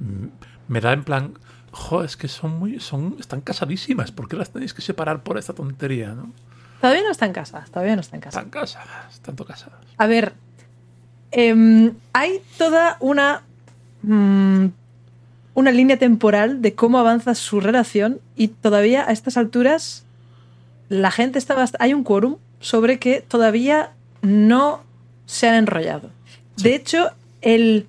Mm, 0.00 0.26
me 0.68 0.80
da 0.80 0.92
en 0.92 1.04
plan, 1.04 1.34
jo, 1.72 2.04
es 2.04 2.16
que 2.16 2.28
son 2.28 2.58
muy, 2.58 2.80
son, 2.80 3.16
están 3.20 3.42
casadísimas. 3.42 4.12
¿Por 4.12 4.28
qué 4.28 4.36
las 4.36 4.50
tenéis 4.50 4.72
que 4.72 4.82
separar 4.82 5.22
por 5.22 5.38
esta 5.38 5.52
tontería, 5.52 6.14
no? 6.14 6.32
Todavía 6.80 7.02
no 7.02 7.10
están 7.10 7.32
casadas, 7.32 7.70
todavía 7.70 7.96
no 7.96 8.00
están 8.00 8.20
casadas. 8.20 8.46
Están 8.46 8.60
casadas, 8.60 9.20
tanto 9.20 9.44
casadas. 9.44 9.80
A 9.96 10.06
ver, 10.06 10.32
em, 11.30 11.94
hay 12.12 12.40
toda 12.56 12.96
una 13.00 13.42
mm, 14.02 14.66
una 15.58 15.72
línea 15.72 15.98
temporal 15.98 16.62
de 16.62 16.74
cómo 16.76 16.98
avanza 16.98 17.34
su 17.34 17.60
relación 17.60 18.20
y 18.36 18.46
todavía 18.46 19.08
a 19.08 19.10
estas 19.10 19.36
alturas 19.36 20.04
la 20.88 21.10
gente 21.10 21.40
está 21.40 21.64
hay 21.80 21.94
un 21.94 22.04
quórum 22.04 22.36
sobre 22.60 23.00
que 23.00 23.22
todavía 23.22 23.92
no 24.22 24.84
se 25.26 25.48
han 25.48 25.56
enrollado. 25.56 26.10
De 26.58 26.76
hecho, 26.76 27.10
el, 27.40 27.88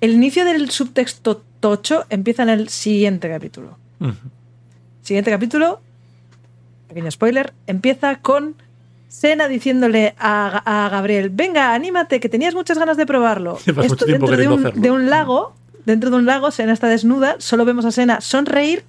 el 0.00 0.12
inicio 0.12 0.44
del 0.44 0.70
subtexto 0.70 1.42
tocho 1.58 2.06
empieza 2.08 2.44
en 2.44 2.50
el 2.50 2.68
siguiente 2.68 3.28
capítulo. 3.28 3.76
Siguiente 5.02 5.32
capítulo, 5.32 5.80
pequeño 6.90 7.10
spoiler, 7.10 7.54
empieza 7.66 8.16
con 8.16 8.56
Sena 9.08 9.48
diciéndole 9.48 10.14
a, 10.18 10.88
Gabriel, 10.90 11.30
venga, 11.30 11.72
anímate, 11.74 12.20
que 12.20 12.28
tenías 12.28 12.54
muchas 12.54 12.78
ganas 12.78 12.96
de 12.96 13.06
probarlo. 13.06 13.58
Esto 13.82 14.04
dentro 14.04 14.36
de 14.36 14.48
un, 14.48 14.62
de 14.74 14.90
un, 14.90 15.08
lago, 15.08 15.54
dentro 15.86 16.10
de 16.10 16.16
un 16.16 16.26
lago, 16.26 16.50
Sena 16.50 16.72
está 16.72 16.88
desnuda, 16.88 17.36
solo 17.38 17.64
vemos 17.64 17.84
a 17.84 17.92
Sena 17.92 18.20
sonreír, 18.20 18.84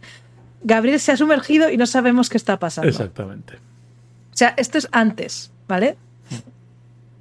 Gabriel 0.63 0.99
se 0.99 1.11
ha 1.11 1.17
sumergido 1.17 1.69
y 1.69 1.77
no 1.77 1.85
sabemos 1.85 2.29
qué 2.29 2.37
está 2.37 2.59
pasando. 2.59 2.89
Exactamente. 2.89 3.55
O 3.55 4.37
sea, 4.37 4.53
esto 4.57 4.77
es 4.77 4.87
antes, 4.91 5.51
¿vale? 5.67 5.97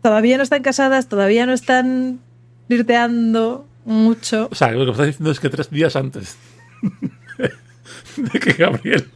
Todavía 0.02 0.36
no 0.36 0.42
están 0.42 0.62
casadas, 0.62 1.08
todavía 1.08 1.46
no 1.46 1.52
están 1.52 2.20
flirteando 2.66 3.66
mucho. 3.84 4.48
O 4.50 4.54
sea, 4.54 4.70
lo 4.72 4.80
que 4.80 4.84
me 4.86 4.90
estás 4.92 5.06
diciendo 5.06 5.30
es 5.30 5.40
que 5.40 5.50
tres 5.50 5.70
días 5.70 5.96
antes 5.96 6.36
de 8.16 8.40
que 8.40 8.52
Gabriel 8.52 9.10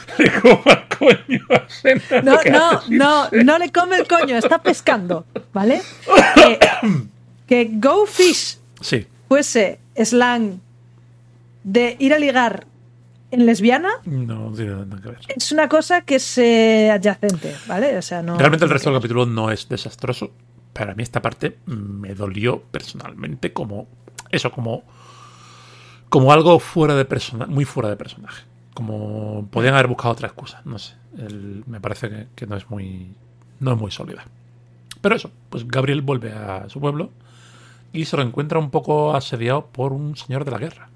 le 0.18 0.30
coma 0.40 0.86
coño 0.98 1.40
a 1.50 1.68
Sena. 1.68 2.22
No, 2.22 2.38
no, 2.50 2.80
no, 2.88 3.28
no 3.30 3.58
le 3.58 3.70
come 3.72 3.96
el 3.96 4.06
coño, 4.06 4.36
está 4.36 4.58
pescando, 4.58 5.26
¿vale? 5.52 5.82
Que, 7.46 7.68
go 7.68 8.06
fish 8.06 8.58
sí. 8.80 9.08
fuese 9.28 9.80
slang 9.96 10.60
de 11.64 11.96
ir 11.98 12.14
a 12.14 12.18
ligar 12.20 12.64
en 13.32 13.44
lesbiana 13.44 13.90
no, 14.04 14.52
tiene 14.52 14.70
nada 14.70 15.02
que 15.02 15.08
ver. 15.08 15.18
es 15.34 15.50
una 15.50 15.68
cosa 15.68 16.02
que 16.02 16.14
es 16.14 16.38
eh, 16.38 16.92
adyacente, 16.92 17.56
¿vale? 17.66 17.98
O 17.98 18.02
sea, 18.02 18.22
no, 18.22 18.38
Realmente 18.38 18.64
el 18.64 18.70
resto 18.70 18.90
del 18.90 19.00
capítulo 19.00 19.26
no 19.26 19.50
es 19.50 19.68
desastroso. 19.68 20.30
Para 20.72 20.94
mí 20.94 21.02
esta 21.02 21.20
parte 21.20 21.58
me 21.66 22.14
dolió 22.14 22.62
personalmente 22.70 23.52
como 23.52 23.88
eso, 24.30 24.52
como 24.52 24.84
como 26.08 26.32
algo 26.32 26.58
fuera 26.58 26.94
de 26.94 27.04
personaje, 27.04 27.50
muy 27.50 27.64
fuera 27.64 27.88
de 27.88 27.96
personaje. 27.96 28.44
Como 28.74 29.48
podían 29.50 29.74
haber 29.74 29.88
buscado 29.88 30.12
otra 30.12 30.28
excusa, 30.28 30.62
no 30.64 30.78
sé. 30.78 30.94
me 31.66 31.80
parece 31.80 32.28
que, 32.34 32.46
no 32.46 32.56
es 32.56 32.70
muy 32.70 33.14
no 33.58 33.72
es 33.72 33.78
muy 33.78 33.90
sólida. 33.90 34.24
Pero 35.00 35.14
eso, 35.14 35.30
pues 35.48 35.66
Gabriel 35.66 36.02
vuelve 36.02 36.32
a 36.32 36.68
su 36.68 36.80
pueblo 36.80 37.10
y 37.92 38.04
se 38.04 38.16
lo 38.16 38.22
encuentra 38.22 38.58
un 38.58 38.70
poco 38.70 39.14
asediado 39.14 39.66
por 39.66 39.92
un 39.92 40.16
señor 40.16 40.44
de 40.44 40.50
la 40.50 40.58
guerra. 40.58 40.88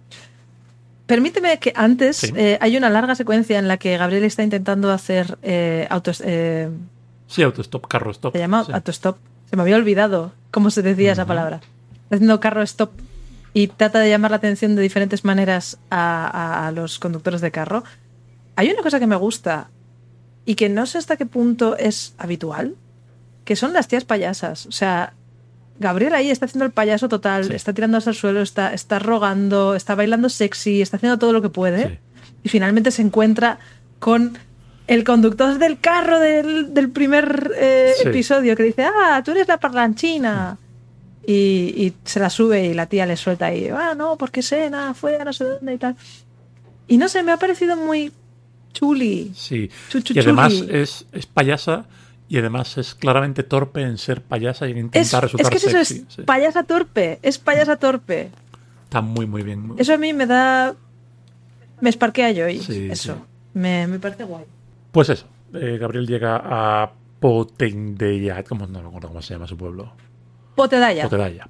Permíteme 1.06 1.58
que 1.58 1.72
antes 1.76 2.24
eh, 2.34 2.56
hay 2.60 2.76
una 2.76 2.88
larga 2.88 3.14
secuencia 3.14 3.58
en 3.58 3.68
la 3.68 3.76
que 3.76 3.96
Gabriel 3.98 4.24
está 4.24 4.42
intentando 4.42 4.90
hacer 4.90 5.38
eh, 5.42 5.86
autos. 5.90 6.22
Eh, 6.24 6.70
sí, 7.26 7.42
autostop, 7.42 7.86
carro 7.86 8.10
stop. 8.10 8.32
Se 8.32 8.38
llama 8.38 8.64
autostop. 8.72 9.18
Se 9.50 9.56
me 9.56 9.62
había 9.62 9.76
olvidado 9.76 10.32
cómo 10.50 10.70
se 10.70 10.82
decía 10.82 11.12
esa 11.12 11.26
palabra. 11.26 11.60
Está 12.04 12.16
haciendo 12.16 12.40
carro 12.40 12.62
stop 12.62 12.90
y 13.54 13.68
trata 13.68 14.00
de 14.00 14.10
llamar 14.10 14.32
la 14.32 14.38
atención 14.38 14.76
de 14.76 14.82
diferentes 14.82 15.24
maneras 15.24 15.78
a, 15.88 16.66
a, 16.66 16.72
los 16.72 16.98
conductores 16.98 17.40
de 17.40 17.52
carro. 17.52 17.84
Hay 18.56 18.68
una 18.70 18.82
cosa 18.82 18.98
que 18.98 19.06
me 19.06 19.16
gusta 19.16 19.70
y 20.44 20.56
que 20.56 20.68
no 20.68 20.84
sé 20.86 20.98
hasta 20.98 21.16
qué 21.16 21.24
punto 21.24 21.76
es 21.76 22.14
habitual, 22.18 22.74
que 23.44 23.56
son 23.56 23.72
las 23.72 23.88
tías 23.88 24.04
payasas. 24.04 24.66
O 24.66 24.72
sea, 24.72 25.14
Gabriel 25.78 26.14
ahí 26.14 26.30
está 26.30 26.46
haciendo 26.46 26.64
el 26.64 26.72
payaso 26.72 27.08
total, 27.08 27.52
está 27.52 27.72
tirándose 27.72 28.10
al 28.10 28.16
suelo, 28.16 28.42
está, 28.42 28.74
está 28.74 28.98
rogando, 28.98 29.74
está 29.74 29.94
bailando 29.94 30.28
sexy, 30.28 30.82
está 30.82 30.96
haciendo 30.96 31.18
todo 31.18 31.32
lo 31.32 31.40
que 31.40 31.48
puede. 31.48 32.00
Y 32.42 32.48
finalmente 32.48 32.90
se 32.90 33.02
encuentra 33.02 33.58
con 33.98 34.36
el 34.86 35.04
conductor 35.04 35.58
del 35.58 35.80
carro 35.80 36.20
del, 36.20 36.90
primer 36.92 37.52
eh, 37.56 37.92
episodio 38.04 38.54
que 38.56 38.64
dice, 38.64 38.84
ah, 38.84 39.22
tú 39.24 39.30
eres 39.30 39.48
la 39.48 39.58
parlanchina. 39.58 40.58
Y, 41.26 41.94
se 42.04 42.20
la 42.20 42.30
sube 42.30 42.66
y 42.66 42.74
la 42.74 42.86
tía 42.86 43.06
le 43.06 43.16
suelta 43.16 43.46
ahí, 43.46 43.68
ah, 43.68 43.94
no, 43.96 44.16
porque 44.16 44.42
Sena 44.42 44.94
fue 44.94 45.16
a 45.16 45.24
no 45.24 45.32
sé 45.32 45.44
dónde 45.44 45.74
y 45.74 45.78
tal. 45.78 45.96
Y 46.86 46.98
no 46.98 47.08
sé, 47.08 47.22
me 47.22 47.32
ha 47.32 47.38
parecido 47.38 47.76
muy 47.76 48.12
chuli. 48.72 49.32
Sí. 49.34 49.70
y 50.10 50.18
además 50.18 50.52
es, 50.68 51.06
es 51.12 51.26
payasa 51.26 51.86
y 52.28 52.38
además 52.38 52.76
es 52.78 52.94
claramente 52.94 53.42
torpe 53.42 53.82
en 53.82 53.98
ser 53.98 54.22
payasa 54.22 54.68
y 54.68 54.72
en 54.72 54.78
intentar 54.78 55.22
resultar 55.22 55.54
es 55.54 55.62
que 55.62 55.68
Eso 55.68 55.78
es 55.78 56.24
payasa 56.24 56.64
torpe, 56.64 57.18
es 57.22 57.38
payasa 57.38 57.76
torpe. 57.76 58.30
Está 58.84 59.00
muy, 59.00 59.26
muy 59.26 59.42
bien. 59.42 59.72
Eso 59.76 59.94
a 59.94 59.98
mí 59.98 60.12
me 60.12 60.26
da. 60.26 60.74
Me 61.80 61.90
esparquea 61.90 62.30
yo 62.32 62.48
y 62.48 62.58
eso. 62.90 63.26
Me, 63.52 63.86
me, 63.86 63.98
parece 63.98 64.24
guay. 64.24 64.44
Pues 64.92 65.08
eso. 65.08 65.26
Eh, 65.52 65.78
Gabriel 65.78 66.06
llega 66.06 66.40
a 66.42 66.92
Potendeya. 67.20 68.42
¿Cómo 68.44 68.66
no 68.66 68.82
recuerdo 68.82 69.08
cómo 69.08 69.22
se 69.22 69.34
llama 69.34 69.46
su 69.46 69.56
pueblo? 69.56 69.92
Potedaya. 70.54 71.04
Potedaya. 71.04 71.48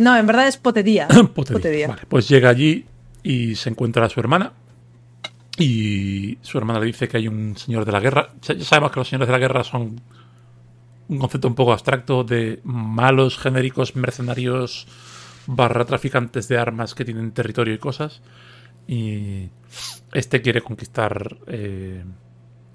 no, 0.00 0.16
en 0.16 0.26
verdad 0.26 0.48
es 0.48 0.56
Potedía. 0.56 1.08
Potedía. 1.34 1.88
Vale, 1.88 2.02
pues 2.08 2.28
llega 2.28 2.48
allí 2.48 2.86
y 3.22 3.54
se 3.56 3.70
encuentra 3.70 4.06
a 4.06 4.08
su 4.08 4.20
hermana, 4.20 4.52
y 5.56 6.38
su 6.42 6.58
hermana 6.58 6.80
le 6.80 6.86
dice 6.86 7.08
que 7.08 7.16
hay 7.16 7.28
un 7.28 7.56
señor 7.56 7.84
de 7.84 7.92
la 7.92 8.00
guerra. 8.00 8.30
Ya 8.42 8.58
sabemos 8.64 8.90
que 8.90 9.00
los 9.00 9.08
señores 9.08 9.28
de 9.28 9.32
la 9.32 9.38
guerra 9.38 9.62
son 9.62 10.00
un 11.08 11.18
concepto 11.18 11.48
un 11.48 11.54
poco 11.54 11.72
abstracto 11.72 12.24
de 12.24 12.60
malos 12.64 13.38
genéricos 13.38 13.94
mercenarios 13.94 14.86
barra 15.46 15.84
traficantes 15.84 16.48
de 16.48 16.58
armas 16.58 16.94
que 16.94 17.04
tienen 17.04 17.32
territorio 17.32 17.74
y 17.74 17.78
cosas. 17.78 18.22
Y 18.88 19.48
este 20.12 20.42
quiere 20.42 20.60
conquistar 20.60 21.36
eh, 21.46 22.04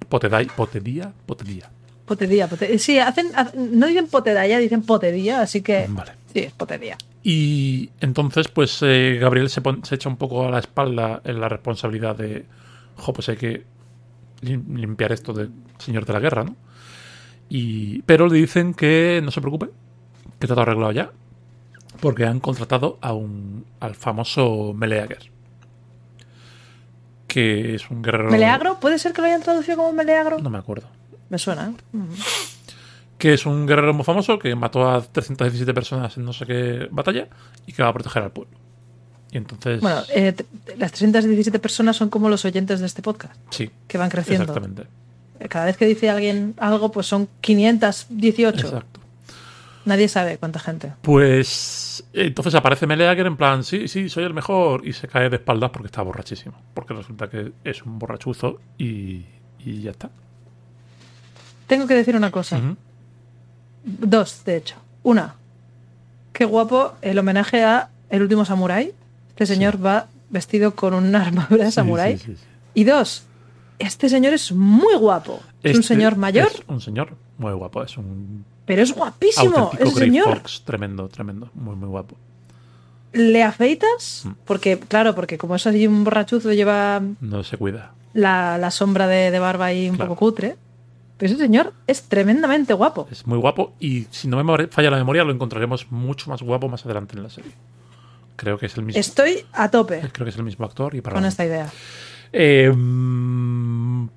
Potedía. 0.07 1.13
Potedía. 1.25 1.69
Potedía. 2.09 2.49
Sí, 2.77 2.99
hacen, 2.99 3.27
no 3.55 3.87
dicen 3.87 4.07
Potedaya, 4.07 4.57
dicen 4.57 4.81
Potedía, 4.81 5.41
así 5.41 5.61
que 5.61 5.85
vale. 5.87 6.11
sí, 6.33 6.39
es 6.39 6.51
Potedía. 6.51 6.97
Y 7.23 7.91
entonces, 8.01 8.47
pues 8.47 8.79
eh, 8.81 9.17
Gabriel 9.21 9.49
se, 9.49 9.61
se 9.83 9.95
echa 9.95 10.09
un 10.09 10.17
poco 10.17 10.47
a 10.47 10.51
la 10.51 10.59
espalda 10.59 11.21
en 11.23 11.39
la 11.39 11.47
responsabilidad 11.47 12.15
de 12.15 12.45
pues 13.13 13.29
hay 13.29 13.37
que 13.37 13.63
limpiar 14.41 15.11
esto 15.11 15.33
del 15.33 15.51
señor 15.77 16.05
de 16.05 16.13
la 16.13 16.19
guerra, 16.19 16.43
¿no? 16.43 16.55
Y, 17.49 18.01
pero 18.03 18.27
le 18.27 18.35
dicen 18.35 18.73
que 18.73 19.21
no 19.23 19.31
se 19.31 19.41
preocupe, 19.41 19.69
que 20.39 20.47
todo 20.47 20.61
arreglado 20.61 20.91
ya, 20.91 21.11
porque 21.99 22.25
han 22.25 22.39
contratado 22.39 22.97
a 23.01 23.13
un, 23.13 23.65
al 23.79 23.95
famoso 23.95 24.73
Meleager, 24.73 25.31
que 27.27 27.75
es 27.75 27.89
un 27.89 28.01
guerrero... 28.01 28.29
¿Meleagro? 28.29 28.79
¿Puede 28.79 28.99
ser 28.99 29.13
que 29.13 29.21
lo 29.21 29.27
hayan 29.27 29.41
traducido 29.41 29.77
como 29.77 29.93
Meleagro? 29.93 30.39
No 30.39 30.49
me 30.49 30.59
acuerdo. 30.59 30.87
Me 31.29 31.37
suena. 31.37 31.71
¿eh? 31.71 31.97
Que 33.17 33.33
es 33.33 33.45
un 33.45 33.67
guerrero 33.67 33.93
muy 33.93 34.03
famoso 34.03 34.39
que 34.39 34.55
mató 34.55 34.89
a 34.89 35.01
317 35.01 35.73
personas 35.73 36.17
en 36.17 36.25
no 36.25 36.33
sé 36.33 36.45
qué 36.45 36.87
batalla 36.91 37.27
y 37.65 37.73
que 37.73 37.83
va 37.83 37.89
a 37.89 37.93
proteger 37.93 38.23
al 38.23 38.31
pueblo. 38.31 38.57
Y 39.31 39.37
entonces... 39.37 39.81
Bueno, 39.81 40.01
eh, 40.09 40.35
las 40.77 40.91
317 40.91 41.59
personas 41.59 41.95
son 41.95 42.09
como 42.09 42.29
los 42.29 42.45
oyentes 42.45 42.79
de 42.79 42.85
este 42.85 43.01
podcast. 43.01 43.35
Sí. 43.51 43.69
Que 43.87 43.97
van 43.97 44.09
creciendo. 44.09 44.43
Exactamente. 44.43 44.87
Cada 45.47 45.65
vez 45.65 45.77
que 45.77 45.85
dice 45.85 46.09
alguien 46.09 46.55
algo, 46.57 46.91
pues 46.91 47.07
son 47.07 47.29
518. 47.41 48.67
Exacto. 48.67 48.99
Nadie 49.85 50.07
sabe 50.07 50.37
cuánta 50.37 50.59
gente. 50.59 50.93
Pues 51.01 52.03
entonces 52.13 52.53
aparece 52.55 52.85
Meleager 52.85 53.25
en 53.25 53.37
plan, 53.37 53.63
sí, 53.63 53.87
sí, 53.87 54.09
soy 54.09 54.25
el 54.25 54.33
mejor, 54.33 54.85
y 54.85 54.93
se 54.93 55.07
cae 55.07 55.29
de 55.29 55.37
espaldas 55.37 55.69
porque 55.71 55.87
está 55.87 56.01
borrachísimo. 56.01 56.61
Porque 56.73 56.93
resulta 56.93 57.29
que 57.29 57.53
es 57.63 57.83
un 57.83 57.97
borrachuzo 57.97 58.59
y, 58.77 59.25
y 59.59 59.81
ya 59.81 59.91
está. 59.91 60.09
Tengo 61.69 61.87
que 61.87 61.93
decir 61.93 62.15
una 62.17 62.31
cosa. 62.31 62.59
Dos, 63.83 64.43
de 64.43 64.57
hecho. 64.57 64.75
Una, 65.03 65.35
qué 66.33 66.43
guapo 66.45 66.93
el 67.01 67.17
homenaje 67.17 67.63
a 67.63 67.89
El 68.09 68.21
último 68.23 68.43
samurái. 68.43 68.91
Este 69.29 69.45
señor 69.45 69.83
va 69.83 70.07
vestido 70.29 70.75
con 70.75 70.93
una 70.93 71.21
armadura 71.25 71.63
de 71.65 71.71
samurái. 71.71 72.17
sí, 72.17 72.25
sí, 72.25 72.35
sí. 72.35 72.43
Y 72.73 72.83
dos, 72.83 73.23
este 73.79 74.09
señor 74.09 74.33
es 74.33 74.51
muy 74.51 74.95
guapo. 74.95 75.39
Es 75.63 75.75
un 75.75 75.81
Este 75.81 75.93
señor 75.95 76.15
mayor, 76.17 76.47
Es 76.53 76.61
un 76.67 76.81
señor 76.81 77.15
muy 77.37 77.53
guapo, 77.53 77.83
es 77.83 77.97
un 77.97 78.43
pero 78.65 78.83
es 78.83 78.93
guapísimo. 78.93 79.71
Grey 79.79 79.91
señor. 79.91 80.37
Fox, 80.39 80.61
tremendo, 80.65 81.07
tremendo, 81.07 81.49
muy, 81.55 81.75
muy 81.75 81.87
guapo. 81.89 82.15
¿Le 83.13 83.41
afeitas? 83.41 84.21
Mm. 84.25 84.29
Porque, 84.45 84.77
claro, 84.77 85.15
porque 85.15 85.37
como 85.39 85.55
es 85.55 85.65
así 85.65 85.87
un 85.87 86.03
borrachuzo, 86.03 86.53
lleva 86.53 87.01
No 87.21 87.43
se 87.43 87.57
cuida. 87.57 87.93
la, 88.13 88.57
la 88.59 88.69
sombra 88.69 89.07
de, 89.07 89.31
de 89.31 89.39
barba 89.39 89.65
ahí 89.65 89.89
un 89.89 89.95
Claro. 89.95 90.09
poco 90.11 90.19
cutre. 90.27 90.57
Pero 91.19 91.33
ese 91.33 91.41
señor 91.43 91.73
es 91.85 92.03
tremendamente 92.03 92.73
guapo. 92.73 93.05
Es 93.11 93.27
muy 93.27 93.37
guapo 93.37 93.73
y 93.77 94.07
si 94.09 94.29
no 94.29 94.41
me 94.41 94.67
falla 94.67 94.89
la 94.89 94.95
memoria 94.97 95.25
lo 95.25 95.33
encontraremos 95.33 95.91
mucho 95.91 96.29
más 96.29 96.41
guapo 96.41 96.69
más 96.69 96.85
adelante 96.85 97.17
en 97.17 97.23
la 97.23 97.29
serie. 97.29 97.51
Creo 98.37 98.57
que 98.57 98.67
es 98.67 98.77
el 98.77 98.85
mismo. 98.85 98.97
Estoy 99.01 99.45
a 99.51 99.69
tope 99.69 99.99
Creo 100.13 100.23
que 100.23 100.29
es 100.29 100.37
el 100.37 100.43
mismo 100.43 100.65
actor 100.65 100.95
y 100.95 101.01
para 101.01 101.15
con 101.15 101.25
esta 101.25 101.45
idea. 101.45 101.69
Eh, 102.31 102.71
mm, 102.73 104.07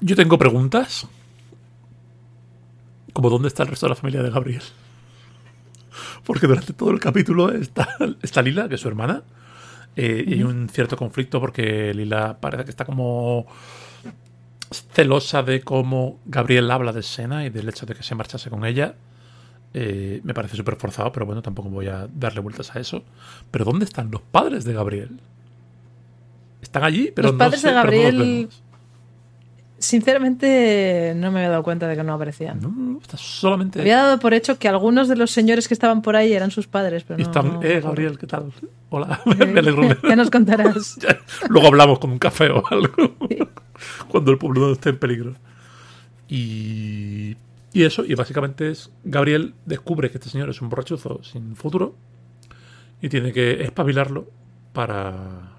yo 0.00 0.16
tengo 0.16 0.36
preguntas. 0.36 1.06
Como 3.12 3.30
dónde 3.30 3.46
está 3.46 3.62
el 3.62 3.68
resto 3.68 3.86
de 3.86 3.90
la 3.90 3.96
familia 3.96 4.24
de 4.24 4.30
Gabriel. 4.30 4.62
Porque 6.24 6.48
durante 6.48 6.72
todo 6.72 6.90
el 6.90 6.98
capítulo 6.98 7.52
está, 7.52 7.88
está 8.20 8.42
Lila, 8.42 8.68
que 8.68 8.74
es 8.74 8.80
su 8.80 8.88
hermana. 8.88 9.22
eh, 9.94 10.24
Y 10.26 10.32
hay 10.34 10.42
un 10.42 10.68
cierto 10.68 10.96
conflicto 10.96 11.40
porque 11.40 11.94
Lila 11.94 12.36
parece 12.40 12.64
que 12.64 12.70
está 12.70 12.84
como 12.84 13.46
celosa 14.70 15.42
de 15.42 15.60
cómo 15.62 16.18
Gabriel 16.26 16.70
habla 16.70 16.92
de 16.92 17.02
Sena 17.02 17.44
y 17.44 17.50
del 17.50 17.68
hecho 17.68 17.86
de 17.86 17.94
que 17.94 18.02
se 18.02 18.14
marchase 18.14 18.50
con 18.50 18.64
ella. 18.64 18.94
Eh, 19.74 20.20
me 20.24 20.32
parece 20.34 20.56
súper 20.56 20.76
forzado, 20.76 21.12
pero 21.12 21.26
bueno, 21.26 21.42
tampoco 21.42 21.68
voy 21.68 21.86
a 21.88 22.08
darle 22.14 22.40
vueltas 22.40 22.74
a 22.74 22.80
eso. 22.80 23.02
Pero 23.50 23.64
¿dónde 23.64 23.84
están 23.84 24.10
los 24.10 24.22
padres 24.22 24.64
de 24.64 24.72
Gabriel? 24.72 25.20
Están 26.62 26.84
allí, 26.84 27.12
pero 27.14 27.28
Los 27.28 27.34
no 27.34 27.38
padres 27.38 27.60
sé, 27.60 27.68
de 27.68 27.74
no 27.74 27.82
Gabriel-. 27.82 28.48
Sinceramente, 29.78 31.12
no 31.16 31.30
me 31.30 31.40
había 31.40 31.50
dado 31.50 31.62
cuenta 31.62 31.86
de 31.86 31.96
que 31.96 32.02
no 32.02 32.14
aparecían. 32.14 32.60
No, 32.60 32.68
no, 32.70 32.98
está 32.98 33.16
solamente. 33.18 33.80
Había 33.80 33.98
dado 33.98 34.18
por 34.18 34.32
hecho 34.32 34.58
que 34.58 34.68
algunos 34.68 35.06
de 35.08 35.16
los 35.16 35.30
señores 35.30 35.68
que 35.68 35.74
estaban 35.74 36.00
por 36.00 36.16
ahí 36.16 36.32
eran 36.32 36.50
sus 36.50 36.66
padres, 36.66 37.04
pero 37.04 37.18
no. 37.18 37.24
están, 37.24 37.46
no- 37.54 37.62
eh, 37.62 37.80
Gabriel, 37.80 38.18
¿qué 38.18 38.26
tal? 38.26 38.52
Hola, 38.88 39.20
me 39.26 39.60
alegro. 39.60 39.82
ya 40.08 40.16
nos 40.16 40.30
contarás. 40.30 40.96
Ya, 41.02 41.18
Luego 41.50 41.68
hablamos 41.68 41.98
con 41.98 42.10
un 42.10 42.18
café 42.18 42.48
o 42.50 42.62
algo. 42.70 43.16
Cuando 44.08 44.30
el 44.32 44.38
pueblo 44.38 44.66
no 44.68 44.72
esté 44.72 44.88
en 44.90 44.98
peligro. 44.98 45.34
Y, 46.28 47.36
y 47.72 47.84
eso, 47.84 48.04
y 48.04 48.14
básicamente 48.14 48.70
es. 48.70 48.90
Gabriel 49.04 49.54
descubre 49.66 50.10
que 50.10 50.18
este 50.18 50.30
señor 50.30 50.48
es 50.50 50.60
un 50.62 50.68
borrachuzo 50.70 51.22
sin 51.22 51.54
futuro. 51.54 51.94
Y 53.02 53.08
tiene 53.10 53.32
que 53.32 53.62
espabilarlo 53.62 54.26
para. 54.72 55.52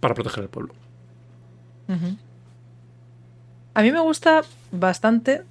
para 0.00 0.14
proteger 0.14 0.42
el 0.44 0.50
pueblo. 0.50 0.74
Ujú. 1.88 2.16
A 3.74 3.82
mí 3.82 3.92
me 3.92 4.00
gusta 4.00 4.42
bastante 4.70 5.42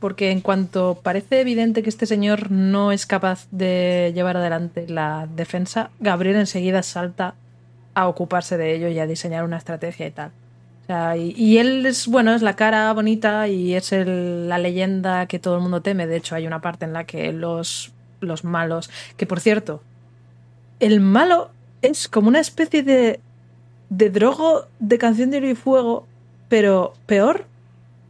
porque 0.00 0.30
en 0.30 0.40
cuanto 0.40 0.98
parece 1.02 1.40
evidente 1.40 1.82
que 1.82 1.88
este 1.88 2.06
señor 2.06 2.50
no 2.50 2.92
es 2.92 3.06
capaz 3.06 3.46
de 3.50 4.12
llevar 4.14 4.36
adelante 4.36 4.86
la 4.88 5.26
defensa, 5.34 5.90
Gabriel 5.98 6.36
enseguida 6.36 6.82
salta 6.82 7.34
a 7.94 8.08
ocuparse 8.08 8.56
de 8.58 8.74
ello 8.74 8.88
y 8.88 8.98
a 8.98 9.06
diseñar 9.06 9.44
una 9.44 9.56
estrategia 9.56 10.06
y 10.06 10.10
tal. 10.10 10.30
O 10.82 10.86
sea, 10.86 11.16
y, 11.16 11.30
y 11.36 11.56
él 11.58 11.86
es, 11.86 12.06
bueno, 12.06 12.34
es 12.34 12.42
la 12.42 12.54
cara 12.56 12.92
bonita 12.92 13.48
y 13.48 13.74
es 13.74 13.92
el- 13.92 14.48
la 14.48 14.58
leyenda 14.58 15.26
que 15.26 15.38
todo 15.38 15.54
el 15.56 15.62
mundo 15.62 15.80
teme. 15.80 16.06
De 16.06 16.16
hecho, 16.16 16.34
hay 16.34 16.46
una 16.46 16.60
parte 16.60 16.84
en 16.84 16.92
la 16.92 17.04
que 17.04 17.32
los, 17.32 17.92
los 18.20 18.44
malos, 18.44 18.90
que 19.16 19.24
por 19.26 19.40
cierto, 19.40 19.80
el 20.80 21.00
malo 21.00 21.50
es 21.80 22.08
como 22.08 22.28
una 22.28 22.40
especie 22.40 22.82
de, 22.82 23.20
de 23.88 24.10
drogo 24.10 24.66
de 24.80 24.98
canción 24.98 25.30
de 25.30 25.38
Hielo 25.40 25.48
y 25.50 25.54
Fuego, 25.54 26.06
pero 26.50 26.92
peor 27.06 27.46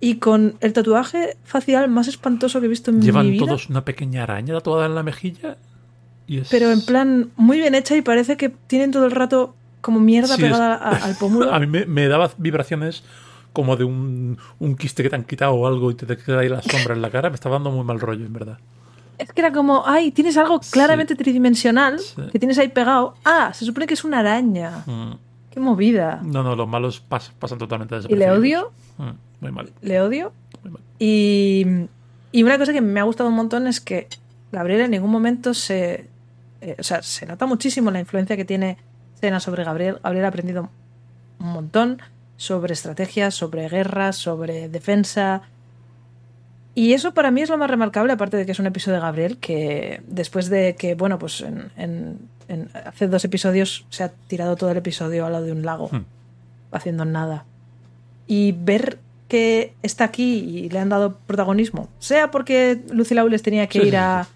y 0.04 0.16
con 0.16 0.56
el 0.60 0.72
tatuaje 0.72 1.36
facial 1.44 1.88
más 1.88 2.08
espantoso 2.08 2.60
que 2.60 2.66
he 2.66 2.68
visto 2.68 2.90
en 2.90 2.98
mi 2.98 3.04
Llevan 3.04 3.30
vida. 3.30 3.46
todos 3.46 3.70
una 3.70 3.84
pequeña 3.84 4.24
araña 4.24 4.54
tatuada 4.54 4.86
en 4.86 4.94
la 4.94 5.02
mejilla. 5.02 5.56
Y 6.26 6.38
es- 6.38 6.48
Pero 6.50 6.70
en 6.70 6.84
plan 6.84 7.30
muy 7.36 7.58
bien 7.58 7.74
hecha 7.74 7.96
y 7.96 8.02
parece 8.02 8.36
que 8.36 8.48
tienen 8.48 8.90
todo 8.90 9.06
el 9.06 9.10
rato 9.12 9.54
como 9.80 10.00
mierda 10.00 10.36
Sí, 10.36 10.42
pegada 10.42 10.74
es- 10.76 10.80
a- 11.02 11.06
al 11.06 11.16
pómulo. 11.16 11.52
A 11.52 11.58
mí 11.58 11.66
me, 11.66 11.86
me 11.86 12.06
daba 12.08 12.30
vibraciones 12.36 13.02
como 13.52 13.76
de 13.76 13.84
un, 13.84 14.36
un 14.58 14.76
quiste 14.76 15.02
que 15.02 15.10
te 15.10 15.16
han 15.16 15.24
quitado 15.24 15.52
o 15.54 15.66
algo 15.66 15.90
y 15.90 15.94
te, 15.94 16.06
te 16.06 16.16
queda 16.18 16.40
ahí 16.40 16.48
la 16.48 16.60
sombra 16.60 16.94
en 16.94 17.00
la 17.02 17.10
cara. 17.10 17.30
Me 17.30 17.36
estaba 17.36 17.54
dando 17.56 17.70
muy 17.70 17.84
mal 17.84 18.00
rollo, 18.00 18.26
en 18.26 18.32
verdad. 18.32 18.58
Es 19.16 19.32
que 19.32 19.40
era 19.40 19.52
como, 19.52 19.84
ay, 19.86 20.10
tienes 20.10 20.36
algo 20.36 20.58
claramente 20.72 21.14
tridimensional 21.14 22.00
Sí. 22.00 22.20
que 22.32 22.38
tienes 22.40 22.58
ahí 22.58 22.68
pegado. 22.68 23.14
Ah, 23.24 23.52
se 23.54 23.64
supone 23.64 23.86
que 23.86 23.94
es 23.94 24.02
una 24.04 24.18
araña. 24.18 24.82
Mm. 24.86 25.12
Qué 25.52 25.60
movida. 25.60 26.20
No, 26.24 26.42
no, 26.42 26.56
los 26.56 26.66
malos 26.66 27.00
pas- 27.08 27.30
pasan 27.38 27.58
totalmente 27.58 27.94
Y 27.94 27.98
le 27.98 28.02
desapercibidos. 28.26 28.38
odio, 28.64 28.72
Mm, 28.98 29.10
muy 29.44 29.52
mal. 29.52 29.72
le 29.82 30.00
odio. 30.00 30.32
Muy 30.62 30.72
mal. 30.72 30.82
Y, 30.98 31.66
y 32.32 32.42
una 32.42 32.58
cosa 32.58 32.72
que 32.72 32.80
me 32.80 32.98
ha 33.00 33.04
gustado 33.04 33.28
un 33.28 33.36
montón 33.36 33.66
es 33.66 33.80
que 33.80 34.08
Gabriel 34.52 34.80
en 34.82 34.90
ningún 34.92 35.10
momento 35.10 35.54
se. 35.54 36.06
eh, 36.60 36.76
o 36.78 36.82
sea, 36.82 37.02
se 37.02 37.26
nota 37.26 37.46
muchísimo 37.46 37.90
la 37.90 38.00
influencia 38.00 38.36
que 38.36 38.44
tiene 38.44 38.78
Sena 39.20 39.40
sobre 39.40 39.64
Gabriel. 39.64 39.98
Gabriel 40.02 40.24
ha 40.24 40.28
aprendido 40.28 40.70
un 41.38 41.46
montón 41.48 42.00
sobre 42.36 42.72
estrategias, 42.72 43.34
sobre 43.34 43.68
guerras, 43.68 44.16
sobre 44.16 44.68
defensa. 44.68 45.42
Y 46.74 46.92
eso 46.92 47.14
para 47.14 47.30
mí 47.30 47.40
es 47.42 47.50
lo 47.50 47.56
más 47.58 47.70
remarcable, 47.70 48.12
aparte 48.12 48.36
de 48.36 48.46
que 48.46 48.52
es 48.52 48.58
un 48.58 48.66
episodio 48.66 48.96
de 48.96 49.02
Gabriel, 49.02 49.38
que 49.38 50.02
después 50.08 50.48
de 50.48 50.74
que, 50.76 50.94
bueno, 50.96 51.18
pues 51.20 51.40
en, 51.40 51.70
en- 51.76 52.18
en- 52.48 52.68
hace 52.86 53.06
dos 53.06 53.24
episodios 53.24 53.86
se 53.90 54.02
ha 54.02 54.08
tirado 54.26 54.56
todo 54.56 54.70
el 54.72 54.76
episodio 54.78 55.24
al 55.26 55.32
lado 55.32 55.44
de 55.44 55.52
un 55.52 55.62
lago, 55.62 55.88
Hmm. 55.92 56.04
haciendo 56.72 57.04
nada. 57.04 57.44
Y 58.26 58.52
ver 58.52 58.98
que 59.34 59.74
está 59.82 60.04
aquí 60.04 60.30
y 60.38 60.68
le 60.68 60.78
han 60.78 60.88
dado 60.88 61.18
protagonismo, 61.26 61.88
sea 61.98 62.30
porque 62.30 62.80
Lucy 62.92 63.14
Lawless 63.14 63.42
tenía 63.42 63.66
que 63.66 63.80
Sí, 63.80 63.88
ir 63.88 63.96
a, 63.96 64.28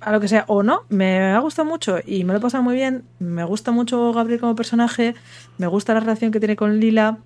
a 0.00 0.12
lo 0.12 0.20
que 0.20 0.28
sea 0.28 0.44
o 0.48 0.62
no, 0.62 0.84
me 0.88 1.20
ha 1.34 1.38
gustado 1.40 1.68
mucho 1.68 1.98
y 2.06 2.24
me 2.24 2.32
lo 2.32 2.38
he 2.38 2.42
pasado 2.42 2.62
muy 2.62 2.74
bien. 2.74 3.04
Me 3.18 3.44
gusta 3.44 3.72
mucho 3.72 4.12
Gabriel 4.14 4.40
como 4.40 4.54
personaje, 4.54 5.14
me 5.58 5.66
gusta 5.66 5.92
la 5.92 6.00
relación 6.00 6.30
que 6.32 6.40
tiene 6.40 6.56
con 6.56 6.80
Lila 6.80 7.18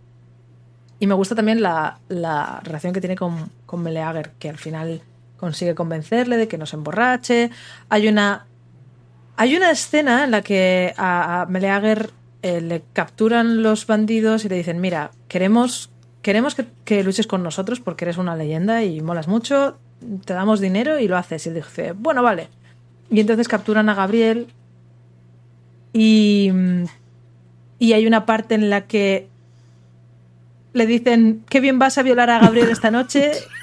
y 0.98 1.06
me 1.06 1.14
gusta 1.14 1.34
también 1.34 1.62
la, 1.62 1.98
la 2.08 2.60
relación 2.64 2.92
que 2.92 3.00
tiene 3.00 3.14
con, 3.14 3.50
con 3.66 3.82
Meleager, 3.82 4.32
que 4.38 4.48
al 4.48 4.58
final 4.58 5.00
consigue 5.36 5.74
convencerle 5.74 6.36
de 6.36 6.48
que 6.48 6.58
no 6.58 6.66
se 6.66 6.76
emborrache. 6.76 7.50
Hay 7.88 8.08
una, 8.08 8.46
hay 9.36 9.56
una 9.56 9.70
escena 9.70 10.24
en 10.24 10.32
la 10.32 10.42
que 10.42 10.92
a, 10.96 11.42
a 11.42 11.46
Meleager 11.46 12.10
eh, 12.42 12.60
le 12.60 12.82
capturan 12.92 13.62
los 13.62 13.86
bandidos 13.86 14.44
y 14.44 14.48
le 14.48 14.56
dicen, 14.56 14.80
mira, 14.80 15.10
queremos, 15.28 15.90
queremos 16.22 16.54
que, 16.54 16.66
que 16.84 17.02
luches 17.02 17.26
con 17.26 17.42
nosotros 17.42 17.80
porque 17.80 18.04
eres 18.04 18.18
una 18.18 18.36
leyenda 18.36 18.84
y 18.84 19.00
molas 19.00 19.28
mucho, 19.28 19.76
te 20.24 20.34
damos 20.34 20.60
dinero 20.60 20.98
y 20.98 21.08
lo 21.08 21.16
haces. 21.16 21.46
Y 21.46 21.50
dice, 21.50 21.92
bueno, 21.92 22.22
vale. 22.22 22.48
Y 23.10 23.20
entonces 23.20 23.48
capturan 23.48 23.88
a 23.88 23.94
Gabriel 23.94 24.46
y, 25.92 26.50
y 27.78 27.92
hay 27.92 28.06
una 28.06 28.26
parte 28.26 28.54
en 28.54 28.70
la 28.70 28.86
que 28.86 29.28
le 30.72 30.86
dicen, 30.86 31.44
qué 31.48 31.60
bien 31.60 31.78
vas 31.78 31.98
a 31.98 32.02
violar 32.02 32.30
a 32.30 32.38
Gabriel 32.38 32.70
esta 32.70 32.90
noche. 32.90 33.32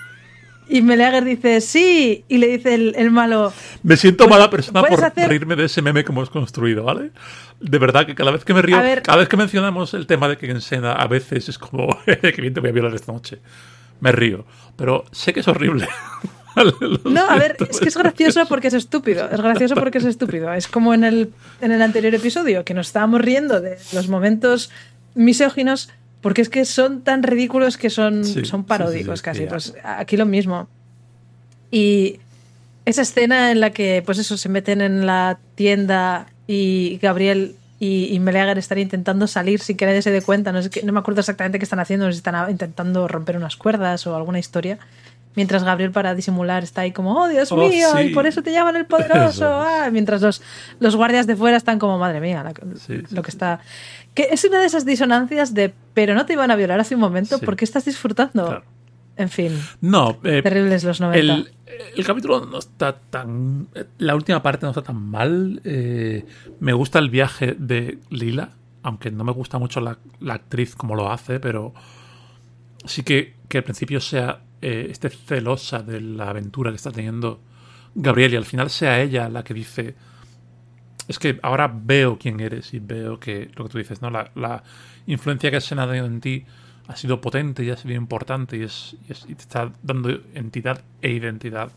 Y 0.69 0.81
Meleager 0.81 1.23
dice, 1.23 1.61
sí. 1.61 2.25
Y 2.27 2.37
le 2.39 2.47
dice 2.47 2.73
el, 2.75 2.93
el 2.97 3.09
malo, 3.11 3.53
Me 3.83 3.95
siento 3.97 4.25
Pues, 4.25 4.31
mala 4.37 4.49
persona 4.49 4.83
por 4.83 5.03
hacer- 5.03 5.27
reírme 5.29 5.55
de 5.55 5.65
ese 5.65 5.81
meme 5.81 6.03
que 6.03 6.11
hemos 6.11 6.29
construido, 6.29 6.83
¿vale? 6.83 7.11
De 7.59 7.77
verdad 7.79 8.05
que 8.05 8.15
cada 8.15 8.31
vez 8.31 8.43
que 8.45 8.53
me 8.53 8.61
río, 8.61 8.77
ver- 8.81 9.01
cada 9.01 9.17
vez 9.17 9.27
que 9.29 9.37
mencionamos 9.37 9.93
el 9.93 10.05
tema 10.07 10.27
de 10.27 10.37
que 10.37 10.49
en 10.49 10.61
Sena 10.61 10.93
a 10.93 11.07
veces 11.07 11.47
es 11.49 11.57
como, 11.57 11.97
que 12.05 12.41
bien 12.41 12.53
te 12.53 12.59
voy 12.59 12.69
a 12.69 12.73
violar 12.73 12.93
esta 12.93 13.11
noche. 13.11 13.39
Me 13.99 14.11
río. 14.11 14.45
Pero 14.75 15.05
sé 15.11 15.33
que 15.33 15.39
es 15.39 15.47
horrible. 15.47 15.87
No, 17.05 17.29
a 17.29 17.35
ver, 17.37 17.55
es 17.69 17.79
que 17.79 17.87
es 17.87 17.95
gracioso 17.95 18.47
porque 18.49 18.69
es 18.69 18.73
estúpido. 18.73 19.29
Es 19.31 19.39
gracioso 19.39 19.75
porque 19.75 19.99
es 19.99 20.05
estúpido. 20.05 20.51
Es 20.53 20.67
como 20.67 20.95
en 20.95 21.03
el, 21.03 21.31
en 21.61 21.71
el 21.71 21.83
anterior 21.83 22.15
episodio, 22.15 22.65
que 22.65 22.73
nos 22.73 22.87
estábamos 22.87 23.21
riendo 23.21 23.61
de 23.61 23.77
los 23.93 24.07
momentos 24.09 24.71
misóginos, 25.13 25.91
porque 26.21 26.41
es 26.41 26.49
que 26.49 26.65
son 26.65 27.01
tan 27.01 27.23
ridículos 27.23 27.77
que 27.77 27.89
son, 27.89 28.23
Sí, 28.25 28.43
son 28.45 28.63
paródicos 28.63 29.19
sí, 29.19 29.23
sí, 29.23 29.23
casi. 29.23 29.45
Pues 29.45 29.73
aquí 29.83 30.17
lo 30.17 30.25
mismo. 30.25 30.67
Y 31.71 32.19
esa 32.85 33.01
escena 33.01 33.51
en 33.51 33.59
la 33.59 33.71
que, 33.71 34.01
pues 34.05 34.17
eso, 34.17 34.37
se 34.37 34.49
meten 34.49 34.81
en 34.81 35.05
la 35.05 35.37
tienda 35.55 36.27
y 36.47 36.97
Gabriel 37.01 37.55
y, 37.79 38.05
y 38.13 38.19
Meleager 38.19 38.57
están 38.57 38.79
intentando 38.79 39.27
salir 39.27 39.59
sin 39.59 39.77
que 39.77 39.85
nadie 39.85 40.01
se 40.01 40.11
dé 40.11 40.21
cuenta. 40.21 40.51
No, 40.51 40.61
sé 40.61 40.69
qué- 40.69 40.83
no 40.83 40.93
me 40.93 40.99
acuerdo 40.99 41.19
exactamente 41.19 41.59
qué 41.59 41.63
están 41.65 41.79
haciendo, 41.79 42.09
si 42.11 42.17
están 42.17 42.49
intentando 42.49 43.07
romper 43.07 43.37
unas 43.37 43.55
cuerdas 43.57 44.07
o 44.07 44.15
alguna 44.15 44.39
historia. 44.39 44.79
Mientras 45.37 45.63
Gabriel, 45.63 45.91
para 45.91 46.13
disimular, 46.15 46.63
está 46.63 46.81
ahí 46.81 46.91
como, 46.91 47.15
oh 47.15 47.29
Dios 47.29 47.49
Oh, 47.53 47.55
mío, 47.55 47.87
sí. 47.95 48.01
y 48.07 48.09
por 48.13 48.25
eso 48.27 48.41
te 48.43 48.51
llaman 48.51 48.75
el 48.75 48.85
poderoso. 48.87 49.45
Ah", 49.47 49.87
Mientras 49.91 50.21
los, 50.21 50.41
los 50.81 50.95
guardias 50.97 51.27
de 51.27 51.37
fuera 51.37 51.55
están 51.55 51.79
como, 51.79 51.97
madre 51.97 52.19
mía, 52.19 52.43
la- 52.43 52.53
Sí, 52.77 52.97
lo 52.97 53.07
sí. 53.07 53.15
que 53.21 53.29
está. 53.29 53.61
Que 54.13 54.23
es 54.31 54.43
una 54.43 54.59
de 54.59 54.65
esas 54.65 54.83
disonancias 54.83 55.53
de, 55.53 55.73
pero 55.93 56.13
no 56.15 56.25
te 56.25 56.33
iban 56.33 56.51
a 56.51 56.55
violar 56.57 56.79
hace 56.81 56.95
un 56.95 57.01
momento, 57.01 57.37
Sí. 57.37 57.45
¿por 57.45 57.55
qué 57.55 57.63
estás 57.63 57.85
disfrutando? 57.85 58.45
Claro. 58.47 58.63
En 59.15 59.29
fin, 59.29 59.51
No, 59.81 60.19
eh, 60.23 60.41
terribles 60.43 60.83
los 60.83 60.99
90. 61.01 61.33
el, 61.33 61.51
el 61.95 62.05
capítulo 62.05 62.45
no 62.45 62.59
está 62.59 62.95
tan. 62.97 63.67
La 63.97 64.13
última 64.15 64.43
parte 64.43 64.65
no 64.65 64.71
está 64.71 64.81
tan 64.83 65.01
mal. 65.01 65.59
eh, 65.63 66.25
me 66.59 66.73
gusta 66.73 66.99
el 66.99 67.09
viaje 67.09 67.55
de 67.57 67.97
Lila, 68.09 68.49
aunque 68.83 69.09
no 69.11 69.23
me 69.23 69.31
gusta 69.31 69.57
mucho 69.59 69.81
la, 69.81 69.97
la 70.19 70.33
actriz 70.35 70.75
como 70.75 70.95
lo 70.95 71.11
hace, 71.11 71.39
pero 71.39 71.73
sí 72.85 73.03
que, 73.03 73.35
que 73.49 73.57
al 73.59 73.63
principio 73.63 73.99
sea 74.01 74.41
eh, 74.61 74.87
esté 74.89 75.09
celosa 75.09 75.83
de 75.83 76.01
la 76.01 76.29
aventura 76.29 76.71
que 76.71 76.77
está 76.77 76.91
teniendo 76.91 77.41
Gabriel 77.95 78.33
y 78.33 78.37
al 78.37 78.45
final 78.45 78.69
sea 78.69 79.01
ella 79.01 79.29
la 79.29 79.43
que 79.43 79.53
dice. 79.53 79.95
Es 81.07 81.19
que 81.19 81.39
ahora 81.41 81.71
veo 81.73 82.17
quién 82.19 82.39
eres 82.39 82.73
y 82.73 82.79
veo 82.79 83.19
que 83.19 83.49
lo 83.55 83.63
que 83.65 83.69
tú 83.69 83.77
dices, 83.77 84.01
¿no? 84.01 84.09
La, 84.09 84.31
la 84.35 84.63
influencia 85.05 85.49
que 85.49 85.61
Sena 85.61 85.83
ha 85.83 85.87
tenido 85.87 86.05
en 86.05 86.19
ti 86.19 86.45
ha 86.87 86.95
sido 86.95 87.19
potente 87.19 87.63
y 87.63 87.69
ha 87.69 87.77
sido 87.77 87.93
importante 87.93 88.57
y, 88.57 88.63
es, 88.63 88.95
y, 89.07 89.35
te 89.35 89.41
está 89.41 89.71
dando 89.83 90.09
entidad 90.33 90.83
e 91.01 91.11
identidad. 91.11 91.71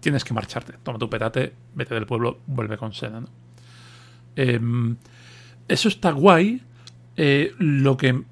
Tienes 0.00 0.24
que 0.24 0.34
marcharte. 0.34 0.74
Toma 0.82 0.98
tu 0.98 1.08
petate, 1.10 1.54
vete 1.74 1.94
del 1.94 2.06
pueblo, 2.06 2.40
vuelve 2.46 2.76
con 2.76 2.92
Sena. 2.92 3.24
Em, 4.36 4.96
eso 5.68 5.88
está 5.88 6.10
guay. 6.12 6.62
eh, 7.16 7.52
lo 7.58 7.96
que. 7.96 8.22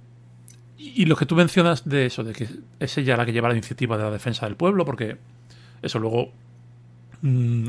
Y 0.94 1.04
lo 1.06 1.16
que 1.16 1.26
tú 1.26 1.34
mencionas 1.36 1.88
de 1.88 2.06
eso, 2.06 2.24
de 2.24 2.32
que 2.32 2.48
es 2.80 2.98
ella 2.98 3.16
la 3.16 3.24
que 3.24 3.32
lleva 3.32 3.48
la 3.48 3.54
iniciativa 3.54 3.96
de 3.96 4.02
la 4.04 4.10
defensa 4.10 4.46
del 4.46 4.56
pueblo, 4.56 4.84
porque 4.84 5.16
eso 5.80 5.98
luego. 5.98 6.30
mm, 7.22 7.66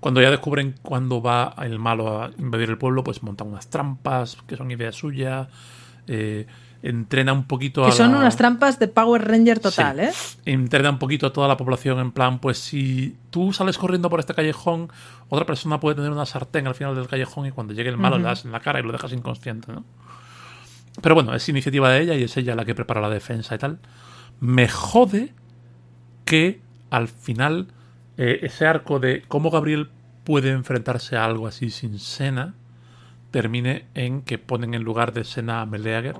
cuando 0.00 0.20
ya 0.20 0.30
descubren 0.30 0.74
cuándo 0.82 1.22
va 1.22 1.54
el 1.62 1.78
malo 1.78 2.22
a 2.22 2.30
invadir 2.38 2.68
el 2.70 2.76
pueblo, 2.78 3.02
pues 3.04 3.22
montan 3.22 3.48
unas 3.48 3.68
trampas 3.70 4.36
que 4.46 4.56
son 4.56 4.70
idea 4.70 4.92
suya. 4.92 5.48
eh, 6.08 6.46
entrena 6.82 7.32
un 7.32 7.44
poquito 7.44 7.84
a 7.84 7.90
que 7.90 7.96
son 7.96 8.12
la- 8.12 8.18
unas 8.18 8.36
trampas 8.36 8.78
de 8.78 8.86
Power 8.86 9.26
Ranger 9.26 9.58
total, 9.58 9.98
¿eh? 9.98 10.10
entrena 10.44 10.90
un 10.90 10.98
poquito 11.00 11.26
a 11.26 11.32
toda 11.32 11.48
la 11.48 11.56
población 11.56 11.98
en 11.98 12.12
plan, 12.12 12.38
pues 12.38 12.58
si 12.58 13.16
tú 13.30 13.52
sales 13.52 13.76
corriendo 13.76 14.08
por 14.08 14.20
este 14.20 14.32
callejón, 14.34 14.88
otra 15.28 15.44
persona 15.46 15.80
puede 15.80 15.96
tener 15.96 16.12
una 16.12 16.26
sartén 16.26 16.68
al 16.68 16.76
final 16.76 16.94
del 16.94 17.08
callejón 17.08 17.46
y 17.46 17.50
cuando 17.50 17.72
llegue 17.74 17.88
el 17.88 17.96
malo 17.96 18.16
Ujú. 18.16 18.22
le 18.22 18.28
das 18.28 18.44
en 18.44 18.52
la 18.52 18.60
cara 18.60 18.78
y 18.78 18.82
lo 18.84 18.92
dejas 18.92 19.12
inconsciente, 19.12 19.72
¿no? 19.72 19.82
Pero 21.02 21.14
bueno, 21.14 21.34
es 21.34 21.48
iniciativa 21.48 21.90
de 21.90 22.00
ella 22.00 22.14
y 22.14 22.22
es 22.22 22.36
ella 22.36 22.54
la 22.54 22.64
que 22.64 22.74
prepara 22.74 23.00
la 23.00 23.10
defensa 23.10 23.54
y 23.54 23.58
tal. 23.58 23.78
Me 24.40 24.68
jode 24.68 25.32
que 26.24 26.60
al 26.90 27.08
final 27.08 27.68
eh, 28.16 28.40
ese 28.42 28.66
arco 28.66 28.98
de 28.98 29.22
cómo 29.28 29.50
Gabriel 29.50 29.90
puede 30.24 30.50
enfrentarse 30.50 31.16
a 31.16 31.24
algo 31.24 31.46
así 31.46 31.70
sin 31.70 31.98
Sena 31.98 32.54
termine 33.30 33.86
en 33.94 34.22
que 34.22 34.38
ponen 34.38 34.74
en 34.74 34.82
lugar 34.82 35.12
de 35.12 35.24
Sena 35.24 35.60
a 35.60 35.66
Meleager, 35.66 36.16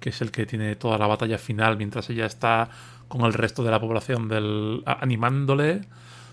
que 0.00 0.10
es 0.10 0.20
el 0.20 0.30
que 0.30 0.46
tiene 0.46 0.76
toda 0.76 0.98
la 0.98 1.06
batalla 1.06 1.38
final 1.38 1.76
mientras 1.76 2.08
ella 2.10 2.26
está 2.26 2.70
con 3.08 3.22
el 3.22 3.32
resto 3.32 3.64
de 3.64 3.70
la 3.70 3.80
población 3.80 4.28
del, 4.28 4.82
animándole. 4.86 5.80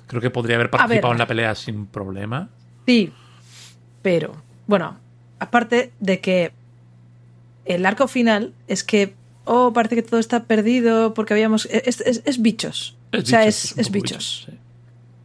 Creo 0.07 0.21
que 0.21 0.29
podría 0.29 0.57
haber 0.57 0.69
participado 0.69 1.13
en 1.13 1.19
la 1.19 1.27
pelea 1.27 1.55
sin 1.55 1.87
problema. 1.87 2.49
Sí, 2.85 3.11
pero, 4.01 4.33
bueno, 4.67 4.99
aparte 5.39 5.93
de 5.99 6.19
que 6.19 6.51
el 7.65 7.85
arco 7.85 8.07
final 8.07 8.53
es 8.67 8.83
que, 8.83 9.13
oh, 9.45 9.73
parece 9.73 9.95
que 9.95 10.03
todo 10.03 10.19
está 10.19 10.43
perdido 10.43 11.13
porque 11.13 11.33
habíamos... 11.33 11.65
Es, 11.67 12.01
es- 12.01 12.21
es 12.25 12.41
bichos. 12.41 12.95
o 13.17 13.21
sea, 13.21 13.45
es, 13.45 13.73
un 13.73 13.79
es 13.79 13.91
bichos. 13.91 14.43
sí. 14.49 14.57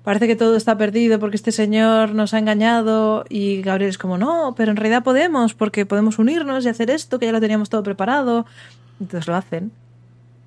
Parece 0.05 0.27
que 0.27 0.37
todo 0.37 0.57
está 0.57 0.79
perdido 0.79 1.19
porque 1.19 1.37
este 1.37 1.53
señor 1.53 2.15
nos 2.15 2.33
ha 2.33 2.39
engañado 2.39 3.27
y 3.29 3.61
Gabriel 3.61 3.91
es 3.91 3.99
como, 3.99 4.17
no, 4.17 4.55
pero 4.57 4.71
en 4.71 4.79
realidad 4.79 5.03
podemos 5.03 5.53
porque 5.53 5.85
podemos 5.85 6.19
unirnos 6.19 6.65
y 6.65 6.69
hacer 6.71 6.89
esto, 6.89 7.19
que 7.19 7.27
ya 7.27 7.33
lo 7.33 7.41
teníamos 7.41 7.69
todo 7.69 7.83
preparado. 7.83 8.47
Entonces 9.01 9.27
lo 9.29 9.35
hacen. 9.35 9.71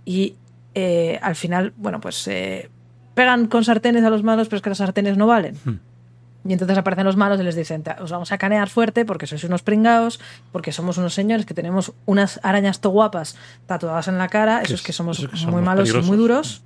Y 0.03 0.33
eh, 0.73 1.19
al 1.21 1.35
final, 1.35 1.73
bueno, 1.77 2.01
pues 2.01 2.27
eh, 2.27 2.69
pegan 3.13 3.45
con 3.47 3.63
sartenes 3.63 4.03
a 4.03 4.09
los 4.09 4.23
malos, 4.23 4.47
pero 4.47 4.57
es 4.57 4.63
que 4.63 4.69
las 4.69 4.79
sartenes 4.79 5.15
no 5.17 5.27
valen. 5.27 5.55
Hmm. 5.63 5.75
Y 6.47 6.53
entonces 6.53 6.75
aparecen 6.77 7.05
los 7.05 7.17
malos 7.17 7.39
y 7.39 7.43
les 7.43 7.55
dicen, 7.55 7.83
"Ta- 7.83 7.97
os 8.01 8.09
vamos 8.11 8.31
a 8.31 8.37
canear 8.39 8.67
fuerte 8.69 9.05
porque 9.05 9.27
sois 9.27 9.43
unos 9.43 9.61
pringaos, 9.61 10.19
porque 10.51 10.71
somos 10.71 10.97
unos 10.97 11.13
señores 11.13 11.45
que 11.45 11.53
tenemos 11.53 11.93
unas 12.05 12.39
arañas 12.43 12.79
to 12.81 12.89
guapas 12.89 13.35
tatuadas 13.67 14.07
en 14.07 14.17
la 14.17 14.27
cara, 14.27 14.61
eso 14.63 14.73
es 14.73 14.81
que 14.81 14.91
somos 14.93 15.19
eso 15.19 15.29
es 15.33 15.45
que 15.45 15.51
muy 15.51 15.61
malos 15.61 15.87
y 15.89 15.93
muy 16.01 16.17
duros, 16.17 16.63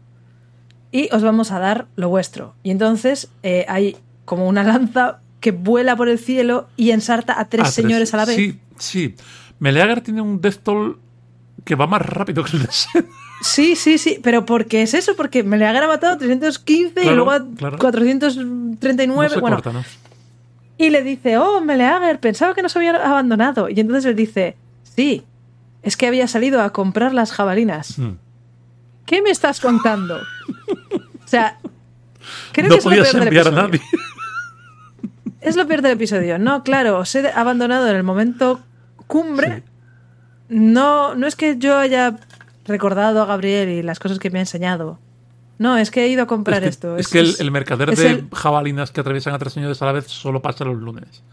y 0.91 1.09
os 1.13 1.23
vamos 1.23 1.51
a 1.51 1.59
dar 1.59 1.87
lo 1.97 2.07
vuestro. 2.09 2.53
Y 2.63 2.71
entonces 2.71 3.27
eh, 3.43 3.65
hay 3.67 3.97
como 4.23 4.47
una 4.47 4.63
lanza 4.63 5.19
que 5.41 5.51
vuela 5.51 5.95
por 5.97 6.07
el 6.09 6.19
cielo 6.19 6.67
y 6.77 6.91
ensarta 6.91 7.37
a 7.39 7.45
tres 7.49 7.67
Ah, 7.67 7.71
señores 7.71 8.13
a 8.13 8.17
la 8.17 8.25
vez. 8.25 8.35
Sí, 8.37 8.59
sí. 8.79 9.15
Meleager 9.59 10.01
tiene 10.01 10.21
un 10.21 10.39
Death 10.41 10.59
Toll 10.63 10.97
que 11.63 11.75
va 11.75 11.87
más 11.87 12.01
rápido 12.01 12.43
que 12.43 12.57
el 12.57 12.63
de. 12.63 12.69
Sí, 13.41 13.75
sí, 13.75 13.97
sí, 13.97 14.19
pero 14.23 14.45
porque 14.45 14.81
es 14.81 14.93
eso, 14.93 15.15
porque 15.15 15.43
me 15.43 15.57
le 15.57 15.67
ha 15.67 15.87
matado 15.87 16.17
315 16.17 17.03
y 17.03 17.09
luego 17.09 17.31
a 17.31 17.45
claro. 17.45 17.77
439. 17.77 19.27
No 19.27 19.33
se 19.33 19.39
bueno, 19.39 19.57
corta, 19.57 19.73
¿no? 19.73 19.83
Y 20.77 20.89
le 20.89 21.03
dice, 21.03 21.37
oh, 21.37 21.61
Meleager, 21.61 22.19
pensaba 22.19 22.53
que 22.53 22.61
nos 22.61 22.75
había 22.75 22.95
abandonado. 22.95 23.69
Y 23.69 23.79
entonces 23.79 24.05
él 24.05 24.15
dice, 24.15 24.55
sí, 24.83 25.23
es 25.83 25.95
que 25.95 26.07
había 26.07 26.27
salido 26.27 26.61
a 26.61 26.71
comprar 26.71 27.13
las 27.13 27.31
jabalinas. 27.31 27.97
Mm. 27.99 28.13
¿Qué 29.05 29.21
me 29.21 29.29
estás 29.29 29.59
contando? 29.59 30.17
o 30.17 31.27
sea, 31.27 31.59
creo 32.51 32.69
no 32.69 32.75
que 32.75 32.79
es 32.79 32.85
lo 32.85 32.91
peor 32.91 33.05
del 33.05 33.23
enviar 33.23 33.47
a 33.47 33.49
episodio. 33.49 33.67
nadie. 33.67 33.81
Es 35.41 35.55
lo 35.55 35.67
peor 35.67 35.81
del 35.83 35.91
episodio. 35.91 36.39
No, 36.39 36.63
claro, 36.63 36.97
os 36.97 37.13
he 37.13 37.29
abandonado 37.29 37.87
en 37.87 37.95
el 37.95 38.03
momento 38.03 38.61
cumbre. 39.05 39.61
No, 40.49 41.15
no 41.15 41.27
es 41.27 41.35
que 41.35 41.57
yo 41.57 41.77
haya 41.77 42.17
recordado 42.65 43.21
a 43.21 43.25
Gabriel 43.25 43.69
y 43.69 43.81
las 43.83 43.99
cosas 43.99 44.19
que 44.19 44.29
me 44.29 44.39
ha 44.39 44.41
enseñado. 44.43 44.99
No, 45.57 45.77
es 45.77 45.89
que 45.91 46.03
he 46.03 46.09
ido 46.09 46.23
a 46.23 46.27
comprar 46.27 46.57
es 46.57 46.61
que, 46.63 46.69
esto. 46.69 46.97
es 46.97 47.07
que 47.07 47.19
el, 47.19 47.35
el 47.39 47.51
mercader 47.51 47.89
es 47.91 47.99
de 47.99 48.09
el- 48.11 48.29
jabalinas 48.33 48.91
que 48.91 48.99
atraviesan 49.01 49.33
a 49.33 49.39
tres 49.39 49.53
señores 49.53 49.81
a 49.81 49.85
la 49.85 49.91
vez 49.93 50.07
solo 50.07 50.41
pasa 50.41 50.65
los 50.65 50.77
lunes. 50.77 51.23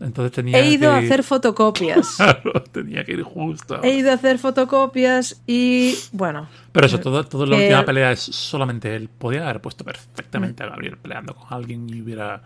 Entonces 0.00 0.32
tenía 0.32 0.58
He 0.58 0.70
ido 0.70 0.88
que 0.88 0.96
a 0.96 0.98
hacer 0.98 1.22
fotocopias. 1.22 2.14
Claro, 2.16 2.62
tenía 2.72 3.04
que 3.04 3.12
ir 3.12 3.22
justo. 3.22 3.82
he 3.82 3.90
ido 3.96 4.10
a 4.10 4.14
hacer 4.14 4.38
fotocopias 4.38 5.42
y 5.46 5.94
bueno. 6.12 6.48
Pero 6.72 6.86
eso, 6.86 6.98
todo, 7.00 7.22
todo 7.24 7.44
la 7.44 7.56
Eh, 7.58 7.64
última 7.64 7.84
pelea 7.84 8.12
es 8.12 8.20
solamente 8.20 8.96
él. 8.96 9.10
Podía 9.10 9.42
haber 9.42 9.60
puesto 9.60 9.84
perfectamente 9.84 10.62
a 10.62 10.68
Gabriel 10.68 10.96
peleando 10.96 11.34
con 11.34 11.46
alguien 11.50 11.86
y 11.90 12.00
hubiera. 12.00 12.40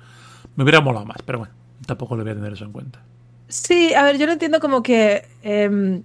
Me 0.56 0.64
hubiera 0.64 0.80
molado 0.80 1.06
más, 1.06 1.18
pero 1.24 1.38
bueno, 1.38 1.54
tampoco 1.86 2.16
le 2.16 2.24
voy 2.24 2.32
a 2.32 2.34
tener 2.34 2.52
eso 2.54 2.64
en 2.64 2.72
cuenta. 2.72 3.00
Sí, 3.48 3.94
a 3.94 4.02
ver, 4.04 4.18
yo 4.18 4.26
lo 4.26 4.32
entiendo 4.32 4.60
como 4.60 4.82
que 4.82 5.26
em, 5.42 6.02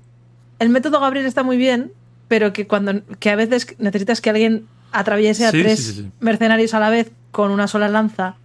el 0.59 0.69
método 0.69 0.99
Gabriel 0.99 1.25
está 1.25 1.43
muy 1.43 1.57
bien, 1.57 1.91
pero 2.27 2.53
que 2.53 2.67
cuando 2.67 3.01
que 3.19 3.29
a 3.29 3.35
veces 3.35 3.75
necesitas 3.79 4.21
que 4.21 4.29
alguien 4.29 4.67
atraviese 4.91 5.45
a 5.45 5.51
Sí, 5.51 5.61
tres 5.61 5.79
sí, 5.79 5.93
sí, 5.93 6.01
sí. 6.01 6.11
mercenarios 6.19 6.73
a 6.73 6.79
la 6.79 6.89
vez 6.89 7.11
con 7.31 7.51
una 7.51 7.67
sola 7.67 7.87
lanza. 7.87 8.35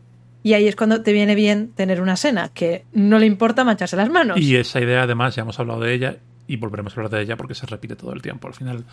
Y 0.43 0.53
ahí 0.53 0.69
es 0.69 0.77
cuando 0.77 1.01
te 1.03 1.13
viene 1.15 1.35
bien 1.35 1.71
tener 1.75 2.03
una 2.03 2.15
escena, 2.15 2.51
que 2.53 2.85
no 2.93 3.19
le 3.19 3.25
importa 3.25 3.65
mancharse 3.65 3.97
las 3.97 4.11
manos. 4.11 4.39
Y 4.39 4.57
esa 4.57 4.79
idea, 4.79 5.05
además, 5.05 5.35
ya 5.35 5.43
hemos 5.43 5.59
hablado 5.59 5.81
de 5.81 5.95
ella 5.95 6.17
y 6.47 6.57
volveremos 6.57 6.93
a 6.93 7.01
hablar 7.01 7.11
de 7.13 7.23
ella 7.23 7.37
porque 7.39 7.55
se 7.55 7.65
repite 7.65 7.97
todo 7.97 8.13
el 8.13 8.21
tiempo. 8.21 8.47
Al 8.47 8.53
final, 8.55 8.85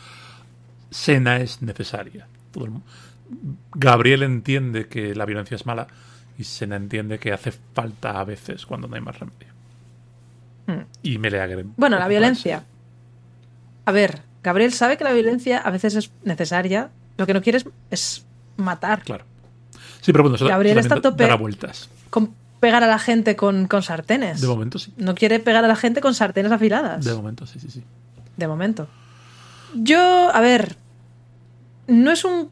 Sena 0.89 1.37
es 1.41 1.61
necesaria. 1.61 2.27
Todo 2.51 2.65
el 2.65 2.71
Gabriel 3.75 4.23
entiende 4.23 4.87
que 4.87 5.13
la 5.13 5.25
violencia 5.25 5.55
es 5.55 5.65
mala 5.65 5.87
y 6.37 6.45
Sena 6.45 6.77
entiende 6.77 7.19
que 7.19 7.33
hace 7.33 7.51
falta 7.51 8.19
a 8.19 8.23
veces 8.23 8.65
cuando 8.65 8.87
no 8.87 8.95
hay 8.95 9.01
más 9.01 9.19
remedio. 9.19 9.50
Hmm. 10.79 10.85
Y 11.03 11.17
Meleager. 11.17 11.65
Bueno, 11.77 11.97
la 11.97 12.03
ocupa 12.05 12.09
violencia. 12.09 12.63
A 13.85 13.91
ver, 13.91 14.21
Gabriel 14.43 14.73
sabe 14.73 14.97
que 14.97 15.03
la 15.03 15.13
violencia 15.13 15.57
a 15.57 15.69
veces 15.71 15.95
es 15.95 16.11
necesaria. 16.23 16.89
Lo 17.17 17.25
que 17.27 17.33
no 17.33 17.41
quiere 17.41 17.57
es, 17.59 17.65
es 17.89 18.25
matar, 18.57 19.03
Claro. 19.03 19.25
Sí, 20.01 20.11
pero 20.11 20.23
bueno, 20.23 20.35
eso 20.35 20.47
Gabriel 20.47 20.79
está 20.79 20.99
tope. 20.99 21.31
vueltas. 21.35 21.89
con 22.09 22.33
pegar 22.59 22.83
a 22.83 22.87
la 22.87 22.99
gente 22.99 23.35
con, 23.35 23.67
con 23.67 23.83
sartenes. 23.83 24.41
De 24.41 24.47
momento 24.47 24.79
sí. 24.79 24.93
No 24.97 25.13
quiere 25.15 25.39
pegar 25.39 25.63
a 25.63 25.67
la 25.67 25.75
gente 25.75 26.01
con 26.01 26.13
sartenes 26.13 26.51
afiladas. 26.51 27.03
De 27.03 27.13
momento 27.13 27.45
sí, 27.45 27.59
sí, 27.59 27.69
sí. 27.69 27.83
De 28.37 28.47
momento. 28.47 28.87
Yo, 29.75 30.29
a 30.33 30.39
ver, 30.41 30.75
no 31.87 32.11
es 32.11 32.25
un 32.25 32.49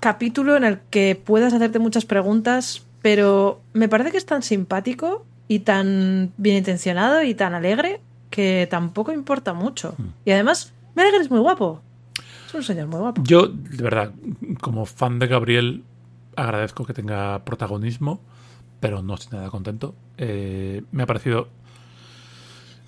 capítulo 0.00 0.56
en 0.56 0.64
el 0.64 0.80
que 0.90 1.20
puedas 1.22 1.52
hacerte 1.52 1.78
muchas 1.78 2.04
preguntas, 2.04 2.82
pero 3.00 3.60
me 3.72 3.88
parece 3.88 4.10
que 4.10 4.18
es 4.18 4.26
tan 4.26 4.42
simpático 4.42 5.24
y 5.52 5.58
tan 5.58 6.32
bien 6.38 6.56
intencionado 6.56 7.22
y 7.22 7.34
tan 7.34 7.52
alegre 7.52 8.00
que 8.30 8.66
tampoco 8.70 9.12
importa 9.12 9.52
mucho. 9.52 9.94
Hmm. 9.98 10.14
Y 10.24 10.30
además, 10.30 10.72
Meleager 10.94 11.20
es 11.20 11.30
muy 11.30 11.40
guapo. 11.40 11.82
Es 12.46 12.54
un 12.54 12.62
señor 12.62 12.86
muy 12.86 13.00
guapo. 13.00 13.22
Yo, 13.22 13.48
de 13.48 13.82
verdad, 13.82 14.12
como 14.62 14.86
fan 14.86 15.18
de 15.18 15.26
Gabriel, 15.26 15.84
agradezco 16.36 16.86
que 16.86 16.94
tenga 16.94 17.44
protagonismo, 17.44 18.22
pero 18.80 19.02
no 19.02 19.14
estoy 19.14 19.36
nada 19.36 19.50
contento. 19.50 19.94
Eh, 20.16 20.82
me 20.90 21.02
ha 21.02 21.06
parecido 21.06 21.48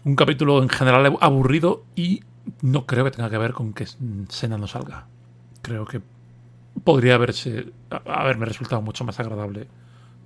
un 0.06 0.16
capítulo 0.16 0.62
en 0.62 0.70
general 0.70 1.18
aburrido 1.20 1.84
y 1.94 2.22
no 2.62 2.86
creo 2.86 3.04
que 3.04 3.10
tenga 3.10 3.28
que 3.28 3.36
ver 3.36 3.52
con 3.52 3.74
que 3.74 3.86
Sena 4.30 4.56
no 4.56 4.68
salga. 4.68 5.06
Creo 5.60 5.84
que 5.84 6.00
podría 6.82 7.16
haberse 7.16 7.72
haberme 7.90 8.46
resultado 8.46 8.80
mucho 8.80 9.04
más 9.04 9.20
agradable 9.20 9.68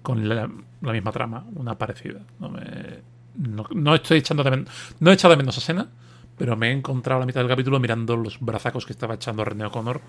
con 0.02 0.28
la, 0.28 0.48
la 0.82 0.92
misma 0.92 1.12
trama, 1.12 1.44
una 1.54 1.76
parecida. 1.76 2.20
No, 2.40 2.48
me, 2.50 2.60
no, 3.36 3.66
no 3.74 3.94
estoy 3.94 4.18
echando 4.18 4.42
de 4.44 4.64
no 5.00 5.10
he 5.10 5.14
echado 5.14 5.32
de 5.32 5.38
menos 5.38 5.56
a 5.58 5.60
Sena, 5.60 5.88
pero 6.36 6.56
me 6.56 6.68
he 6.68 6.72
encontrado 6.72 7.18
a 7.18 7.20
la 7.20 7.26
mitad 7.26 7.40
del 7.40 7.48
capítulo 7.48 7.78
mirando 7.80 8.16
los 8.16 8.38
brazacos 8.40 8.86
que 8.86 8.92
estaba 8.92 9.14
echando 9.14 9.44
René 9.44 9.64
O'Connor. 9.66 10.00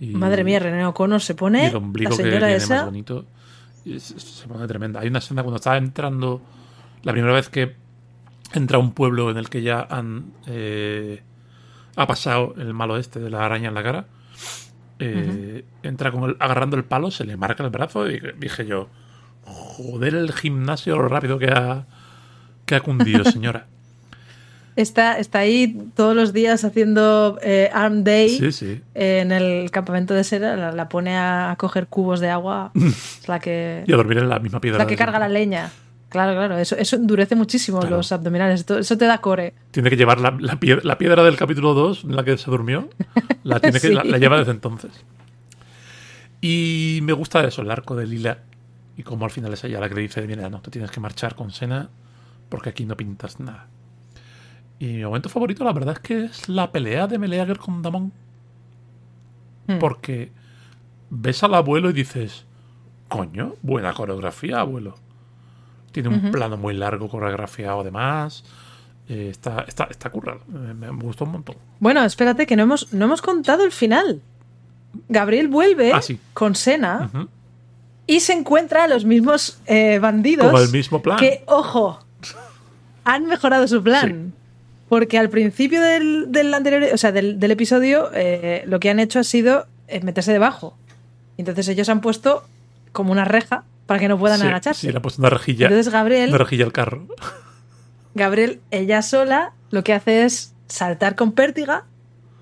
Y, 0.00 0.08
Madre 0.14 0.44
mía, 0.44 0.58
René 0.60 0.86
O'Connor 0.86 1.20
se 1.20 1.32
y 1.32 1.36
pone. 1.36 1.66
el 1.66 1.76
ombligo 1.76 2.10
La 2.10 2.16
que 2.16 2.22
señora 2.22 2.46
más 2.48 2.62
esa. 2.62 2.84
bonito. 2.84 3.24
y 3.84 3.94
es- 3.96 4.10
es- 4.10 4.22
se 4.22 4.48
pone 4.48 4.66
tremenda. 4.66 5.00
Hay 5.00 5.08
una 5.08 5.18
escena 5.18 5.42
cuando 5.42 5.56
estaba 5.56 5.76
entrando, 5.76 6.42
la 7.02 7.12
primera 7.12 7.32
vez 7.34 7.48
que 7.48 7.74
entra 8.54 8.76
a 8.76 8.80
un 8.80 8.92
pueblo 8.92 9.30
en 9.30 9.36
el 9.38 9.48
que 9.50 9.62
ya 9.62 9.86
han 9.90 10.32
eh, 10.46 11.22
ha 11.96 12.06
pasado 12.06 12.54
el 12.58 12.72
malo 12.74 12.96
este 12.96 13.18
de 13.20 13.28
la 13.30 13.44
araña 13.44 13.68
en 13.68 13.74
la 13.74 13.82
cara. 13.82 14.06
eh, 15.00 15.64
Entra 15.82 16.10
con 16.10 16.24
el- 16.30 16.36
agarrando 16.40 16.76
el 16.76 16.84
palo, 16.84 17.10
se 17.10 17.24
le 17.24 17.36
marca 17.36 17.62
el 17.64 17.70
brazo 17.70 18.08
y 18.10 18.20
dije 18.38 18.66
yo, 18.66 18.88
joder 19.48 20.14
el 20.14 20.32
gimnasio 20.32 20.96
lo 20.96 21.08
rápido 21.08 21.38
que 21.38 21.48
ha, 21.48 21.84
que 22.66 22.74
ha 22.74 22.80
cundido, 22.80 23.24
señora. 23.30 23.66
Está, 24.76 25.18
está 25.18 25.40
ahí 25.40 25.76
todos 25.96 26.14
los 26.14 26.32
días 26.32 26.62
haciendo 26.64 27.36
eh, 27.42 27.68
Arm 27.72 28.04
Day 28.04 28.28
Sí, 28.28 28.52
sí. 28.52 28.80
en 28.94 29.32
el 29.32 29.72
campamento 29.72 30.14
de 30.14 30.22
Sera. 30.22 30.54
La, 30.56 30.70
la 30.70 30.88
pone 30.88 31.16
a, 31.16 31.50
a 31.50 31.56
coger 31.56 31.88
cubos 31.88 32.20
de 32.20 32.30
agua. 32.30 32.70
es 32.76 33.26
la 33.28 33.40
que, 33.40 33.82
Y 33.88 33.92
a 33.92 33.96
dormir 33.96 34.18
en 34.18 34.28
la 34.28 34.38
misma 34.38 34.60
piedra. 34.60 34.78
la 34.78 34.86
que 34.86 34.94
carga 34.96 35.18
la 35.18 35.28
leña. 35.28 35.70
Claro, 36.10 36.32
claro. 36.34 36.56
Eso, 36.58 36.76
eso 36.76 36.94
endurece 36.94 37.34
muchísimo 37.34 37.80
Claro. 37.80 37.96
los 37.96 38.12
abdominales. 38.12 38.60
Esto- 38.60 38.78
Eso 38.78 38.96
te 38.96 39.06
da 39.06 39.18
core. 39.18 39.52
Tiene 39.72 39.90
que 39.90 39.96
llevar 39.96 40.20
la, 40.20 40.36
la 40.38 40.60
piedra, 40.60 40.80
la 40.84 40.96
piedra 40.96 41.24
del 41.24 41.36
capítulo 41.36 41.74
2 41.74 42.04
en 42.04 42.14
la 42.14 42.22
que 42.24 42.38
se 42.38 42.48
durmió. 42.50 42.88
La, 43.42 43.58
tiene 43.60 43.80
que, 43.80 43.88
Sí. 43.88 43.94
la, 43.94 44.04
la 44.04 44.18
lleva 44.18 44.38
desde 44.38 44.50
entonces. 44.52 44.90
Y 46.40 47.00
me 47.02 47.12
gusta 47.12 47.42
eso, 47.44 47.62
el 47.62 47.70
arco 47.70 47.96
de 47.96 48.06
Lila. 48.06 48.38
Y 48.98 49.02
como 49.04 49.24
al 49.24 49.30
final 49.30 49.52
es 49.54 49.64
ella 49.64 49.80
la 49.80 49.88
que 49.88 49.94
le 49.94 50.02
dice, 50.02 50.26
mira, 50.26 50.50
no, 50.50 50.60
te 50.60 50.70
tienes 50.70 50.90
que 50.90 51.00
marchar 51.00 51.34
con 51.34 51.50
Sena 51.52 51.88
porque 52.50 52.68
aquí 52.68 52.84
no 52.84 52.96
pintas 52.96 53.40
nada. 53.40 53.68
Y 54.80 54.86
mi 54.88 55.04
momento 55.04 55.28
favorito, 55.30 55.64
la 55.64 55.72
verdad 55.72 55.94
es 55.94 56.00
que 56.00 56.24
es 56.26 56.48
la 56.48 56.70
pelea 56.72 57.06
de 57.06 57.16
Meleager 57.18 57.58
con 57.58 57.80
Damon. 57.80 58.12
Hmm. 59.66 59.78
Porque 59.78 60.30
ves 61.10 61.42
al 61.42 61.54
abuelo 61.54 61.90
y 61.90 61.92
dices, 61.92 62.44
coño, 63.08 63.54
buena 63.62 63.92
coreografía, 63.94 64.60
abuelo. 64.60 64.96
Tiene 65.92 66.10
un 66.10 66.30
plano 66.30 66.56
muy 66.56 66.74
largo 66.74 67.08
coreografiado 67.08 67.80
además. 67.80 68.44
Eh, 69.08 69.28
está, 69.30 69.62
está, 69.66 69.84
está 69.84 70.10
currado. 70.10 70.40
Me, 70.48 70.74
me 70.74 70.90
gustó 70.90 71.24
un 71.24 71.32
montón. 71.32 71.56
Bueno, 71.80 72.04
espérate, 72.04 72.46
que 72.46 72.56
no 72.56 72.64
hemos, 72.64 72.92
no 72.92 73.06
hemos 73.06 73.22
contado 73.22 73.64
el 73.64 73.72
final. 73.72 74.20
Gabriel 75.08 75.48
vuelve 75.48 75.92
Ah, 75.92 76.02
sí. 76.02 76.18
con 76.34 76.54
Sena 76.54 77.10
Ujú. 77.12 77.28
Y 78.08 78.20
se 78.20 78.32
encuentra 78.32 78.84
a 78.84 78.88
los 78.88 79.04
mismos 79.04 79.60
eh, 79.66 79.98
bandidos. 80.00 80.46
Como 80.46 80.58
el 80.58 80.70
mismo 80.72 81.00
plan. 81.02 81.18
Que, 81.18 81.44
ojo, 81.46 82.00
han 83.04 83.26
mejorado 83.26 83.68
su 83.68 83.82
plan. 83.82 84.32
Porque 84.88 85.18
al 85.18 85.28
principio 85.28 85.82
del, 85.82 86.32
del 86.32 86.52
anterior, 86.54 86.82
o 86.92 86.96
sea, 86.96 87.12
del, 87.12 87.38
del 87.38 87.50
episodio, 87.50 88.10
eh, 88.14 88.64
lo 88.66 88.80
que 88.80 88.88
han 88.88 88.98
hecho 88.98 89.18
ha 89.18 89.24
sido 89.24 89.66
eh, 89.86 90.00
meterse 90.00 90.32
debajo. 90.32 90.74
Entonces 91.36 91.68
ellos 91.68 91.90
han 91.90 92.00
puesto 92.00 92.44
como 92.92 93.12
una 93.12 93.26
reja 93.26 93.64
para 93.84 94.00
que 94.00 94.08
no 94.08 94.18
puedan 94.18 94.40
Sí, 94.40 94.46
agacharse. 94.46 94.80
Sí, 94.86 94.90
le 94.90 94.98
ha 94.98 95.02
puesto 95.02 95.20
una 95.20 95.28
rejilla. 95.28 95.66
Entonces 95.66 95.92
Gabriel, 95.92 96.30
Una 96.30 96.38
rejilla 96.38 96.64
al 96.64 96.72
carro. 96.72 97.06
Gabriel, 98.14 98.60
ella 98.70 99.02
sola, 99.02 99.52
lo 99.70 99.84
que 99.84 99.92
hace 99.92 100.24
es 100.24 100.54
saltar 100.66 101.14
con 101.14 101.32
pértiga 101.32 101.84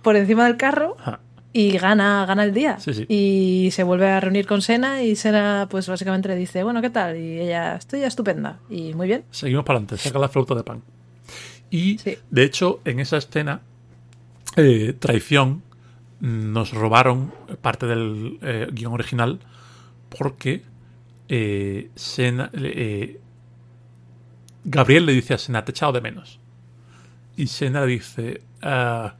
por 0.02 0.14
encima 0.14 0.44
del 0.44 0.56
carro 0.56 0.96
Ajá. 1.00 1.18
Y 1.58 1.78
gana, 1.78 2.26
gana 2.26 2.44
el 2.44 2.52
día. 2.52 2.78
Sí, 2.78 2.92
sí. 2.92 3.06
Y 3.08 3.70
se 3.72 3.82
vuelve 3.82 4.08
a 4.10 4.20
reunir 4.20 4.46
con 4.46 4.60
Sena 4.62 5.02
y 5.02 5.16
Sena 5.16 5.66
pues 5.70 5.88
básicamente 5.88 6.28
le 6.28 6.36
dice, 6.36 6.62
bueno, 6.62 6.82
¿qué 6.82 6.90
tal? 6.90 7.16
Y 7.16 7.40
ella, 7.40 7.76
estoy 7.76 8.02
estupenda. 8.02 8.58
Y 8.68 8.92
muy 8.94 9.06
bien. 9.06 9.24
Seguimos 9.30 9.64
para 9.64 9.78
adelante. 9.78 9.96
Saca 9.96 10.18
la 10.18 10.28
flauta 10.28 10.54
de 10.54 10.62
pan. 10.64 10.82
Y, 11.70 11.98
Sí. 11.98 12.16
de 12.30 12.42
hecho, 12.44 12.80
en 12.84 13.00
esa 13.00 13.16
escena, 13.16 13.60
eh, 14.56 14.94
traición, 14.98 15.62
nos 16.20 16.72
robaron 16.72 17.32
parte 17.60 17.86
del 17.86 18.38
eh, 18.42 18.68
guion 18.72 18.92
original 18.92 19.38
porque 20.08 20.62
eh, 21.28 21.90
Sena- 21.94 22.50
eh, 22.54 23.18
Gabriel 24.64 25.06
le 25.06 25.12
dice 25.12 25.34
a 25.34 25.38
Sena, 25.38 25.64
te 25.64 25.70
he 25.70 25.74
echado 25.74 25.92
de 25.92 26.00
menos. 26.00 26.38
Y 27.36 27.46
Sena 27.48 27.84
dice, 27.84 28.42
"Ah, 28.62 29.14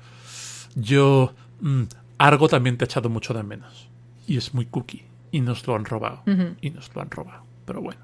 yo, 0.74 1.34
mm, 1.60 1.82
Argo 2.18 2.48
también 2.48 2.76
te 2.76 2.84
ha 2.84 2.86
echado 2.86 3.08
mucho 3.08 3.34
de 3.34 3.42
menos. 3.42 3.88
Y 4.26 4.36
es 4.36 4.54
muy 4.54 4.66
cookie. 4.66 5.04
Y 5.30 5.40
nos 5.40 5.66
lo 5.66 5.74
han 5.74 5.84
robado. 5.84 6.22
Y 6.60 6.70
nos 6.70 6.94
lo 6.94 7.02
han 7.02 7.10
robado. 7.10 7.42
Pero 7.64 7.82
bueno, 7.82 8.00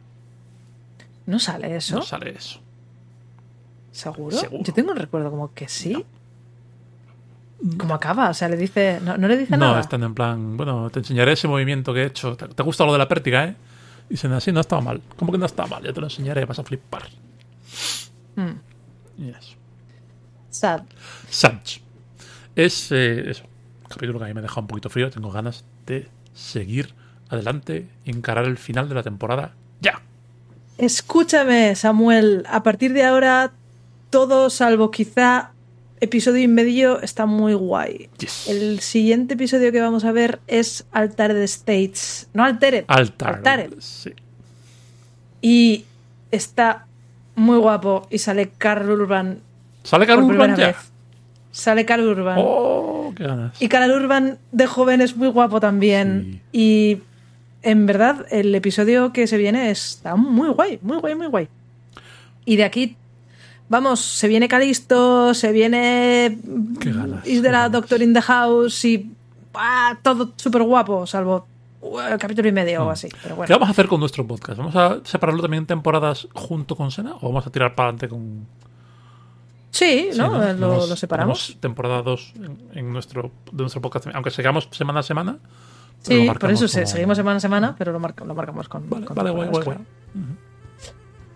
¿No 1.27 1.39
sale 1.39 1.77
eso? 1.77 1.97
no 1.97 2.03
sale 2.03 2.31
eso. 2.31 2.61
¿Seguro? 3.93 4.37
Seguro. 4.37 4.65
Yo 4.65 4.73
tengo 4.75 4.91
un 4.91 4.97
recuerdo 4.97 5.31
como 5.31 5.53
que 5.55 5.69
sí. 5.69 6.05
¿Cómo 7.79 7.95
acaba? 7.95 8.31
O 8.31 8.35
sea, 8.35 8.49
le 8.49 8.57
dice. 8.57 8.99
No, 9.03 9.17
no 9.17 9.29
le 9.29 9.37
dice 9.37 9.53
No, 9.53 9.67
nada. 9.69 9.81
están 9.81 10.03
en 10.03 10.15
plan, 10.15 10.57
bueno, 10.57 10.91
te 10.91 10.99
enseñaré 10.99 11.33
ese 11.33 11.47
movimiento 11.47 11.95
que 11.95 12.03
he 12.03 12.07
hecho. 12.07 12.37
¿Te, 12.37 12.49
te 12.49 12.63
gusta 12.63 12.85
lo 12.85 12.93
de 12.93 12.99
la 12.99 13.07
pértiga, 13.07 13.45
eh? 13.45 13.55
Dicen 14.09 14.33
así, 14.33 14.51
no 14.51 14.61
está 14.61 14.81
mal. 14.81 15.01
¿Cómo 15.17 15.31
que 15.31 15.39
no 15.39 15.47
está 15.47 15.67
mal? 15.67 15.83
Ya 15.85 15.93
te 15.93 16.01
lo 16.01 16.07
enseñaré, 16.07 16.45
vas 16.45 16.59
a 16.59 16.65
flipar. 16.65 17.05
Mm. 18.35 19.23
Y 19.23 19.29
eso. 19.31 19.55
Sad. 20.51 20.83
Sanch. 21.31 21.81
Es 22.57 22.91
eh, 22.91 23.31
eso. 23.31 23.45
Capítulo 23.95 24.19
que 24.19 24.25
a 24.25 24.29
mí 24.29 24.35
me 24.35 24.43
deja 24.43 24.61
un 24.61 24.67
poquito 24.67 24.91
frío. 24.91 25.11
Tengo 25.11 25.31
ganas 25.31 25.65
de 25.87 26.09
seguir 26.35 26.95
adelante 27.29 27.89
y 28.05 28.11
encarar 28.11 28.45
el 28.45 28.59
final 28.59 28.89
de 28.89 28.95
la 28.95 29.03
temporada. 29.03 29.53
¡Ya! 29.81 30.01
Escúchame, 30.79 31.75
Samuel. 31.75 32.45
A 32.49 32.63
partir 32.63 32.93
de 32.93 33.05
ahora, 33.05 33.53
todo 34.11 34.51
salvo 34.51 34.91
quizá 34.91 35.53
episodio 36.01 36.43
y 36.43 36.49
medio 36.49 37.01
está 37.01 37.27
muy 37.27 37.55
guay. 37.55 38.09
Yes. 38.19 38.49
El 38.49 38.81
siguiente 38.81 39.35
episodio 39.35 39.71
que 39.71 39.81
vamos 39.81 40.05
a 40.05 40.13
ver 40.13 40.41
es 40.47 40.85
Altered 40.93 41.43
States. 41.43 42.29
No 42.35 42.45
Altered. 42.45 42.85
Altar. 42.89 43.35
Altered. 43.37 43.75
Sí. 43.79 44.13
Y 45.41 45.85
está 46.31 46.87
muy 47.35 47.59
guapo. 47.59 48.07
Y 48.11 48.19
sale 48.19 48.51
Carl 48.59 48.91
Urban 48.91 49.41
¿Sale 49.85 50.07
Carl 50.07 50.23
Urban 50.23 50.57
ya? 50.57 50.69
vez. 50.69 50.77
Sale 51.51 51.85
Carl 51.85 52.03
Urban. 52.07 52.39
¡Oh! 52.41 52.92
¡Qué 53.15 53.25
ganas! 53.25 53.61
Y 53.61 53.69
Carl 53.69 53.91
Urban 53.91 54.39
de 54.51 54.67
joven 54.67 55.01
es 55.01 55.17
muy 55.17 55.29
guapo 55.29 55.61
también. 55.61 56.41
Y 56.53 56.99
en 57.63 57.87
verdad, 57.87 58.27
el 58.31 58.55
episodio 58.55 59.13
que 59.13 59.27
se 59.27 59.37
viene 59.37 59.71
está 59.71 60.17
muy 60.17 60.51
guay, 60.51 60.79
muy 60.83 60.99
guay, 60.99 61.15
muy 61.15 61.27
guay. 61.27 61.49
Y 62.45 62.57
de 62.57 62.65
aquí, 62.65 62.97
vamos, 63.69 64.01
se 64.01 64.29
viene 64.29 64.49
Calisto, 64.49 65.33
se 65.35 65.53
viene 65.53 66.39
Qué 66.81 66.93
ganas, 66.93 67.27
Is 67.27 67.37
qué 67.37 67.43
de 67.43 67.53
la 67.53 67.59
ganas. 67.59 67.73
Doctor 67.73 68.03
in 68.03 68.15
the 68.15 68.23
House 68.23 68.85
y 68.85 69.11
¡ah! 69.55 69.97
todo 70.03 70.33
súper 70.37 70.63
guapo, 70.63 71.07
salvo 71.07 71.47
uh, 71.83 72.01
el 72.01 72.19
capítulo 72.19 72.49
y 72.49 72.53
medio 72.53 72.85
o 72.85 72.91
así. 72.91 73.09
Pero 73.23 73.23
¿Qué 73.23 73.35
bueno. 73.35 73.55
vamos 73.55 73.69
a 73.69 73.73
hacer 73.73 73.87
con 73.87 74.01
nuestro 74.01 74.27
podcast? 74.27 74.59
¿Vamos 74.59 74.75
a 74.75 74.99
separarlo 75.05 75.41
también 75.43 75.63
en 75.63 75.67
temporadas 75.67 76.27
junto 76.33 76.75
con 76.75 76.91
Sena? 76.91 77.15
¿O 77.21 77.29
vamos 77.29 77.47
a 77.47 77.51
tirar 77.51 77.75
para 77.77 77.91
adelante 77.91 78.09
con, 78.09 78.47
Sí, 79.73 80.11
Sí, 80.13 80.19
¿no? 80.19 80.41
Eh, 80.45 80.55
Lo, 80.55 80.87
lo 80.87 80.97
separamos. 80.97 81.47
tenemos 81.47 81.61
temporada 81.61 82.03
2 82.03 82.33
en, 82.37 82.59
en 82.79 82.93
nuestro, 82.93 83.33
de 83.51 83.63
nuestro 83.63 83.81
podcast. 83.81 84.07
Aunque 84.15 84.31
sigamos 84.31 84.69
semana 84.71 85.01
a 85.01 85.03
semana. 85.03 85.39
Sí, 86.03 86.29
por 86.39 86.51
eso 86.51 86.67
como- 86.73 86.87
seguimos 86.87 87.17
semana 87.17 87.37
a 87.39 87.41
semana, 87.41 87.75
pero 87.79 87.91
lo, 87.93 87.99
marca- 87.99 88.25
lo 88.25 88.35
marcamos 88.35 88.69
con. 88.69 88.89
Vale, 88.91 89.07
con 89.07 89.17
vale, 89.17 89.31
guay, 89.31 89.49
guay. 89.51 89.79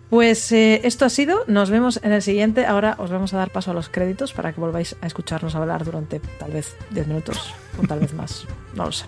Pues 0.09 0.51
eh, 0.53 0.81
esto 0.85 1.03
ha 1.05 1.09
sido. 1.09 1.43
Nos 1.47 1.69
vemos 1.69 1.99
en 2.03 2.13
el 2.13 2.21
siguiente. 2.21 2.65
Ahora 2.65 2.95
os 2.99 3.09
vamos 3.09 3.33
a 3.33 3.37
dar 3.37 3.49
paso 3.49 3.71
a 3.71 3.73
los 3.73 3.89
créditos 3.89 4.31
para 4.33 4.53
que 4.53 4.61
volváis 4.61 4.95
a 5.01 5.07
escucharnos 5.07 5.55
hablar 5.55 5.83
durante 5.83 6.19
tal 6.39 6.51
vez 6.51 6.77
10 6.91 7.07
minutos 7.07 7.53
o 7.83 7.87
tal 7.87 7.99
vez 7.99 8.13
más. 8.13 8.45
No 8.75 8.85
lo 8.85 8.91
sé. 8.91 9.05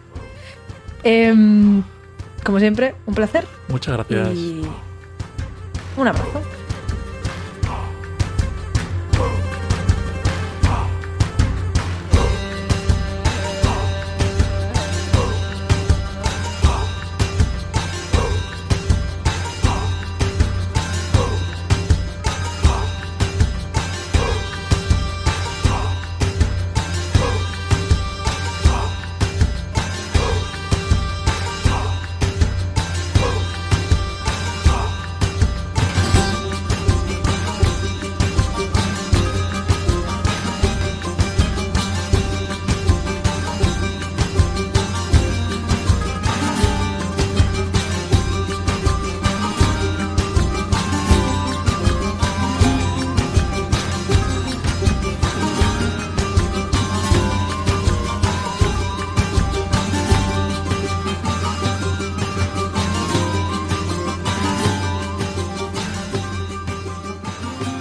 Em, 1.03 1.81
como 2.43 2.59
siempre, 2.59 2.95
un 3.05 3.13
placer 3.15 3.45
Muchas 3.69 3.93
gracias. 3.95 4.29
y 4.35 4.61
un 5.97 6.07
abrazo. 6.07 6.41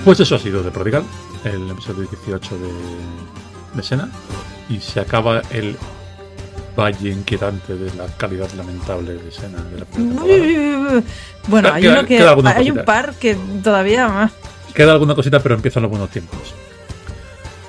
Pues 0.09 0.21
eso 0.21 0.37
ha 0.37 0.39
sido 0.39 0.63
de 0.63 0.71
Prodigal, 0.71 1.05
el 1.45 1.71
episodio 1.71 2.09
18 2.09 2.59
de, 2.59 2.69
de 3.75 3.83
Sena. 3.83 4.09
Y 4.71 4.81
se 4.81 5.01
acaba 5.01 5.43
el 5.51 5.77
valle 6.75 7.11
inquietante 7.11 7.75
de 7.75 7.95
la 7.95 8.07
calidad 8.17 8.51
lamentable 8.57 9.13
de 9.19 9.31
Sena 9.31 9.63
de 9.65 9.81
la. 9.81 11.03
Bueno, 11.47 11.75
hay, 11.75 11.83
Queda- 11.83 11.99
uno 12.39 12.55
que, 12.55 12.73
un 12.73 12.85
par 12.87 13.17
que 13.17 13.37
todavía 13.63 14.09
más. 14.09 14.33
Queda 14.73 14.93
alguna 14.93 15.15
cosita, 15.15 15.41
pero 15.43 15.57
empiezan 15.57 15.83
los 15.83 15.91
buenos 15.91 16.09
tiempos. 16.09 16.55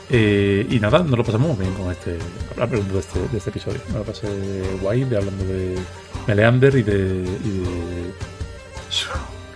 Eh, 0.10 0.66
y 0.70 0.80
nada, 0.80 1.00
nos 1.00 1.18
lo 1.18 1.26
pasamos 1.26 1.58
muy 1.58 1.66
bien 1.66 1.74
con 1.78 1.92
este, 1.92 2.20
hablando 2.58 2.94
de 2.94 3.00
este, 3.02 3.20
de 3.20 3.38
este 3.38 3.50
episodio. 3.50 3.82
Me 3.92 3.96
lo 3.96 4.06
pasé 4.06 4.30
guay, 4.82 5.04
de, 5.04 5.18
hablando 5.18 5.44
de 5.44 5.78
Meleander 6.26 6.74
y 6.78 6.84
de, 6.84 6.94
y 7.44 7.50
de 7.50 8.14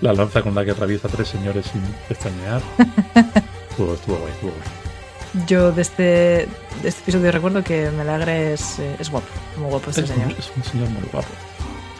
la 0.03 0.13
lanza 0.13 0.41
con 0.41 0.53
la 0.53 0.63
que 0.65 0.71
atraviesa 0.71 1.07
tres 1.07 1.27
señores 1.29 1.65
sin 1.67 1.81
pestañear. 2.07 2.61
Estuvo, 3.71 3.93
estuvo 3.95 4.17
guay, 4.17 4.31
estuvo 4.31 4.51
guay. 4.51 5.45
Yo 5.47 5.71
de 5.71 5.81
este, 5.81 6.03
de 6.03 6.47
este 6.89 7.01
episodio 7.01 7.31
recuerdo 7.31 7.63
que 7.63 7.89
Melagre 7.89 8.53
es, 8.53 8.77
eh, 8.77 8.95
es 8.99 9.09
guapo, 9.09 9.25
muy 9.57 9.67
guapo 9.71 9.89
este 9.89 10.01
Es, 10.01 10.09
señor. 10.09 10.27
un- 10.27 10.31
es 10.37 10.51
un 10.55 10.63
señor 10.63 10.89
muy 10.89 11.01
guapo. 11.11 11.29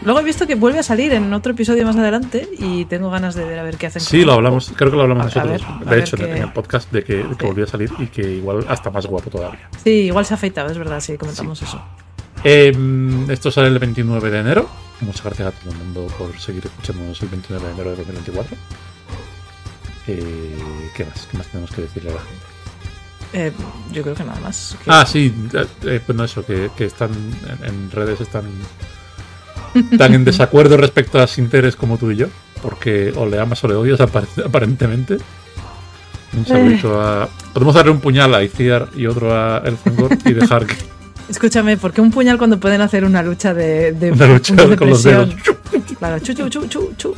Luego 0.04 0.20
he 0.20 0.24
visto 0.24 0.46
que 0.46 0.54
vuelve 0.56 0.78
a 0.80 0.84
salir 0.84 1.14
en 1.14 1.34
otro 1.34 1.54
episodio 1.54 1.84
más 1.86 1.96
adelante 1.96 2.48
y 2.60 2.86
tengo 2.86 3.10
ganas 3.10 3.34
de 3.36 3.46
ver 3.46 3.58
a 3.58 3.64
ver 3.64 3.78
qué 3.78 3.88
hacen. 3.88 4.02
Sí, 4.04 4.24
lo 4.26 4.34
hablamos, 4.34 4.72
creo 4.76 4.92
que 4.92 4.98
lo 4.98 5.04
hablamos 5.04 5.36
A- 5.36 5.42
a 5.42 5.46
nosotros, 5.46 5.80
ver, 5.80 5.90
de 5.96 6.00
hecho, 6.02 6.16
en 6.18 6.22
el- 6.22 6.28
qué- 6.28 6.36
en 6.38 6.44
el 6.44 6.52
podcast, 6.54 6.92
de 6.92 7.04
que, 7.04 7.14
de 7.16 7.24
que 7.24 7.36
Sí. 7.40 7.46
volvió 7.46 7.64
a 7.64 7.68
salir 7.68 7.90
y 7.98 8.08
que 8.08 8.22
igual 8.34 8.66
hasta 8.68 8.92
más 8.92 9.08
guapo 9.08 9.30
todavía. 9.32 9.68
Sí, 9.84 9.90
igual 9.90 10.26
se 10.26 10.34
ha 10.34 10.38
afeitado, 10.38 10.70
es 10.70 10.78
verdad, 10.78 11.00
sí, 11.00 11.18
comentamos 11.18 11.60
eso. 11.62 11.82
Eh, 12.44 12.72
esto 13.30 13.50
sale 13.50 13.70
el 13.70 13.80
29 13.80 14.30
de 14.30 14.40
enero. 14.42 14.70
Muchas 15.02 15.24
gracias 15.24 15.48
a 15.48 15.52
todo 15.52 15.72
el 15.72 15.78
mundo 15.78 16.08
por 16.18 16.38
seguir 16.40 16.66
escuchándonos 16.66 17.22
el 17.22 17.30
29 17.30 17.66
de 17.68 17.72
enero 17.74 17.90
de 17.92 17.96
2024. 17.98 18.56
Eh, 20.08 20.90
¿Qué 20.96 21.06
más? 21.06 21.28
¿Qué 21.32 21.38
más 21.38 21.48
tenemos 21.48 21.72
que 21.72 21.82
decirle 21.84 22.12
a 22.12 22.14
la 22.16 22.20
gente? 22.22 22.44
Eh, 23.34 23.52
yo 23.92 24.04
creo 24.04 24.16
que 24.16 24.24
nada 24.24 24.40
más. 24.42 24.78
que- 24.84 24.92
Ah, 24.92 25.06
sí, 25.06 25.34
eh, 25.54 25.66
eh, 25.84 26.02
bueno, 26.06 26.24
eso, 26.24 26.46
que, 26.46 26.70
que 26.78 26.86
están 26.86 27.12
en, 27.12 27.66
en 27.66 27.92
redes 27.92 28.22
están 28.22 28.46
tan 29.98 30.14
en 30.14 30.24
desacuerdo 30.24 30.78
respecto 30.78 31.20
a 31.20 31.28
Sinteres 31.28 31.76
como 31.76 31.98
tú 31.98 32.12
y 32.12 32.18
yo, 32.18 32.28
porque 32.62 33.12
o 33.16 33.26
le 33.26 33.40
amas 33.40 33.64
o 33.64 33.68
le 33.68 33.76
odias 33.76 34.00
apar- 34.00 34.28
aparentemente. 34.46 35.18
Un 36.36 36.46
saludito 36.46 37.00
a. 37.02 37.30
Podemos 37.54 37.76
darle 37.76 37.92
un 37.92 38.00
puñal 38.00 38.34
a 38.34 38.44
Iciar 38.44 38.90
y 38.96 39.06
otro 39.06 39.34
a 39.36 39.60
Elfangor 39.60 40.18
y 40.26 40.34
dejar 40.34 40.66
que 40.66 40.76
Escúchame, 41.30 41.78
¿por 41.78 41.94
qué 41.94 42.02
un 42.02 42.12
puñal 42.12 42.38
cuando 42.38 42.60
pueden 42.60 42.82
hacer 42.82 43.06
una 43.06 43.24
lucha 43.24 43.54
de, 43.54 43.94
de 43.94 44.12
una 44.12 44.28
lucha 44.28 44.56
de 44.56 44.76
con 44.76 44.90
los 44.90 45.04
dedos. 45.04 45.34
Claro, 45.98 46.20
chu, 46.20 46.34
chu, 46.34 46.50
chu, 46.50 46.68
chu, 46.68 46.94
chu. 46.98 47.16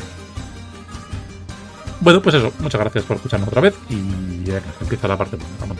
Bueno, 1.99 2.21
pues 2.21 2.35
eso, 2.35 2.53
muchas 2.59 2.79
gracias 2.79 3.03
por 3.03 3.17
escucharnos 3.17 3.49
otra 3.49 3.61
vez 3.61 3.73
y 3.89 4.43
ya 4.45 4.61
empieza 4.79 5.07
la 5.07 5.17
parte. 5.17 5.37
Vamos. 5.59 5.77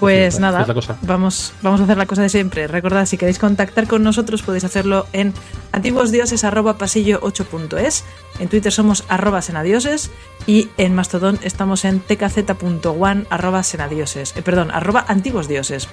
Pues 0.00 0.38
nada, 0.38 0.62
es 0.62 0.68
la 0.68 0.74
cosa. 0.74 0.96
Vamos, 1.02 1.52
vamos 1.60 1.80
a 1.80 1.84
hacer 1.84 1.98
la 1.98 2.06
cosa 2.06 2.22
de 2.22 2.28
siempre. 2.28 2.68
Recordad, 2.68 3.06
si 3.06 3.18
queréis 3.18 3.38
contactar 3.38 3.86
con 3.88 4.02
nosotros 4.02 4.42
podéis 4.42 4.64
hacerlo 4.64 5.06
en 5.12 5.34
antiguosdioses.pasillo8.es. 5.72 8.04
En 8.38 8.48
Twitter 8.48 8.72
somos 8.72 9.04
arroba 9.08 9.42
senadioses 9.42 10.10
y 10.46 10.70
en 10.76 10.94
Mastodon 10.94 11.40
estamos 11.42 11.84
en 11.84 11.98
tkz.one 12.00 13.26
arroba 13.28 13.64
senadioses. 13.64 14.36
Eh, 14.36 14.42
perdón, 14.42 14.70
arroba 14.70 15.04
antiguosdioses. 15.08 15.88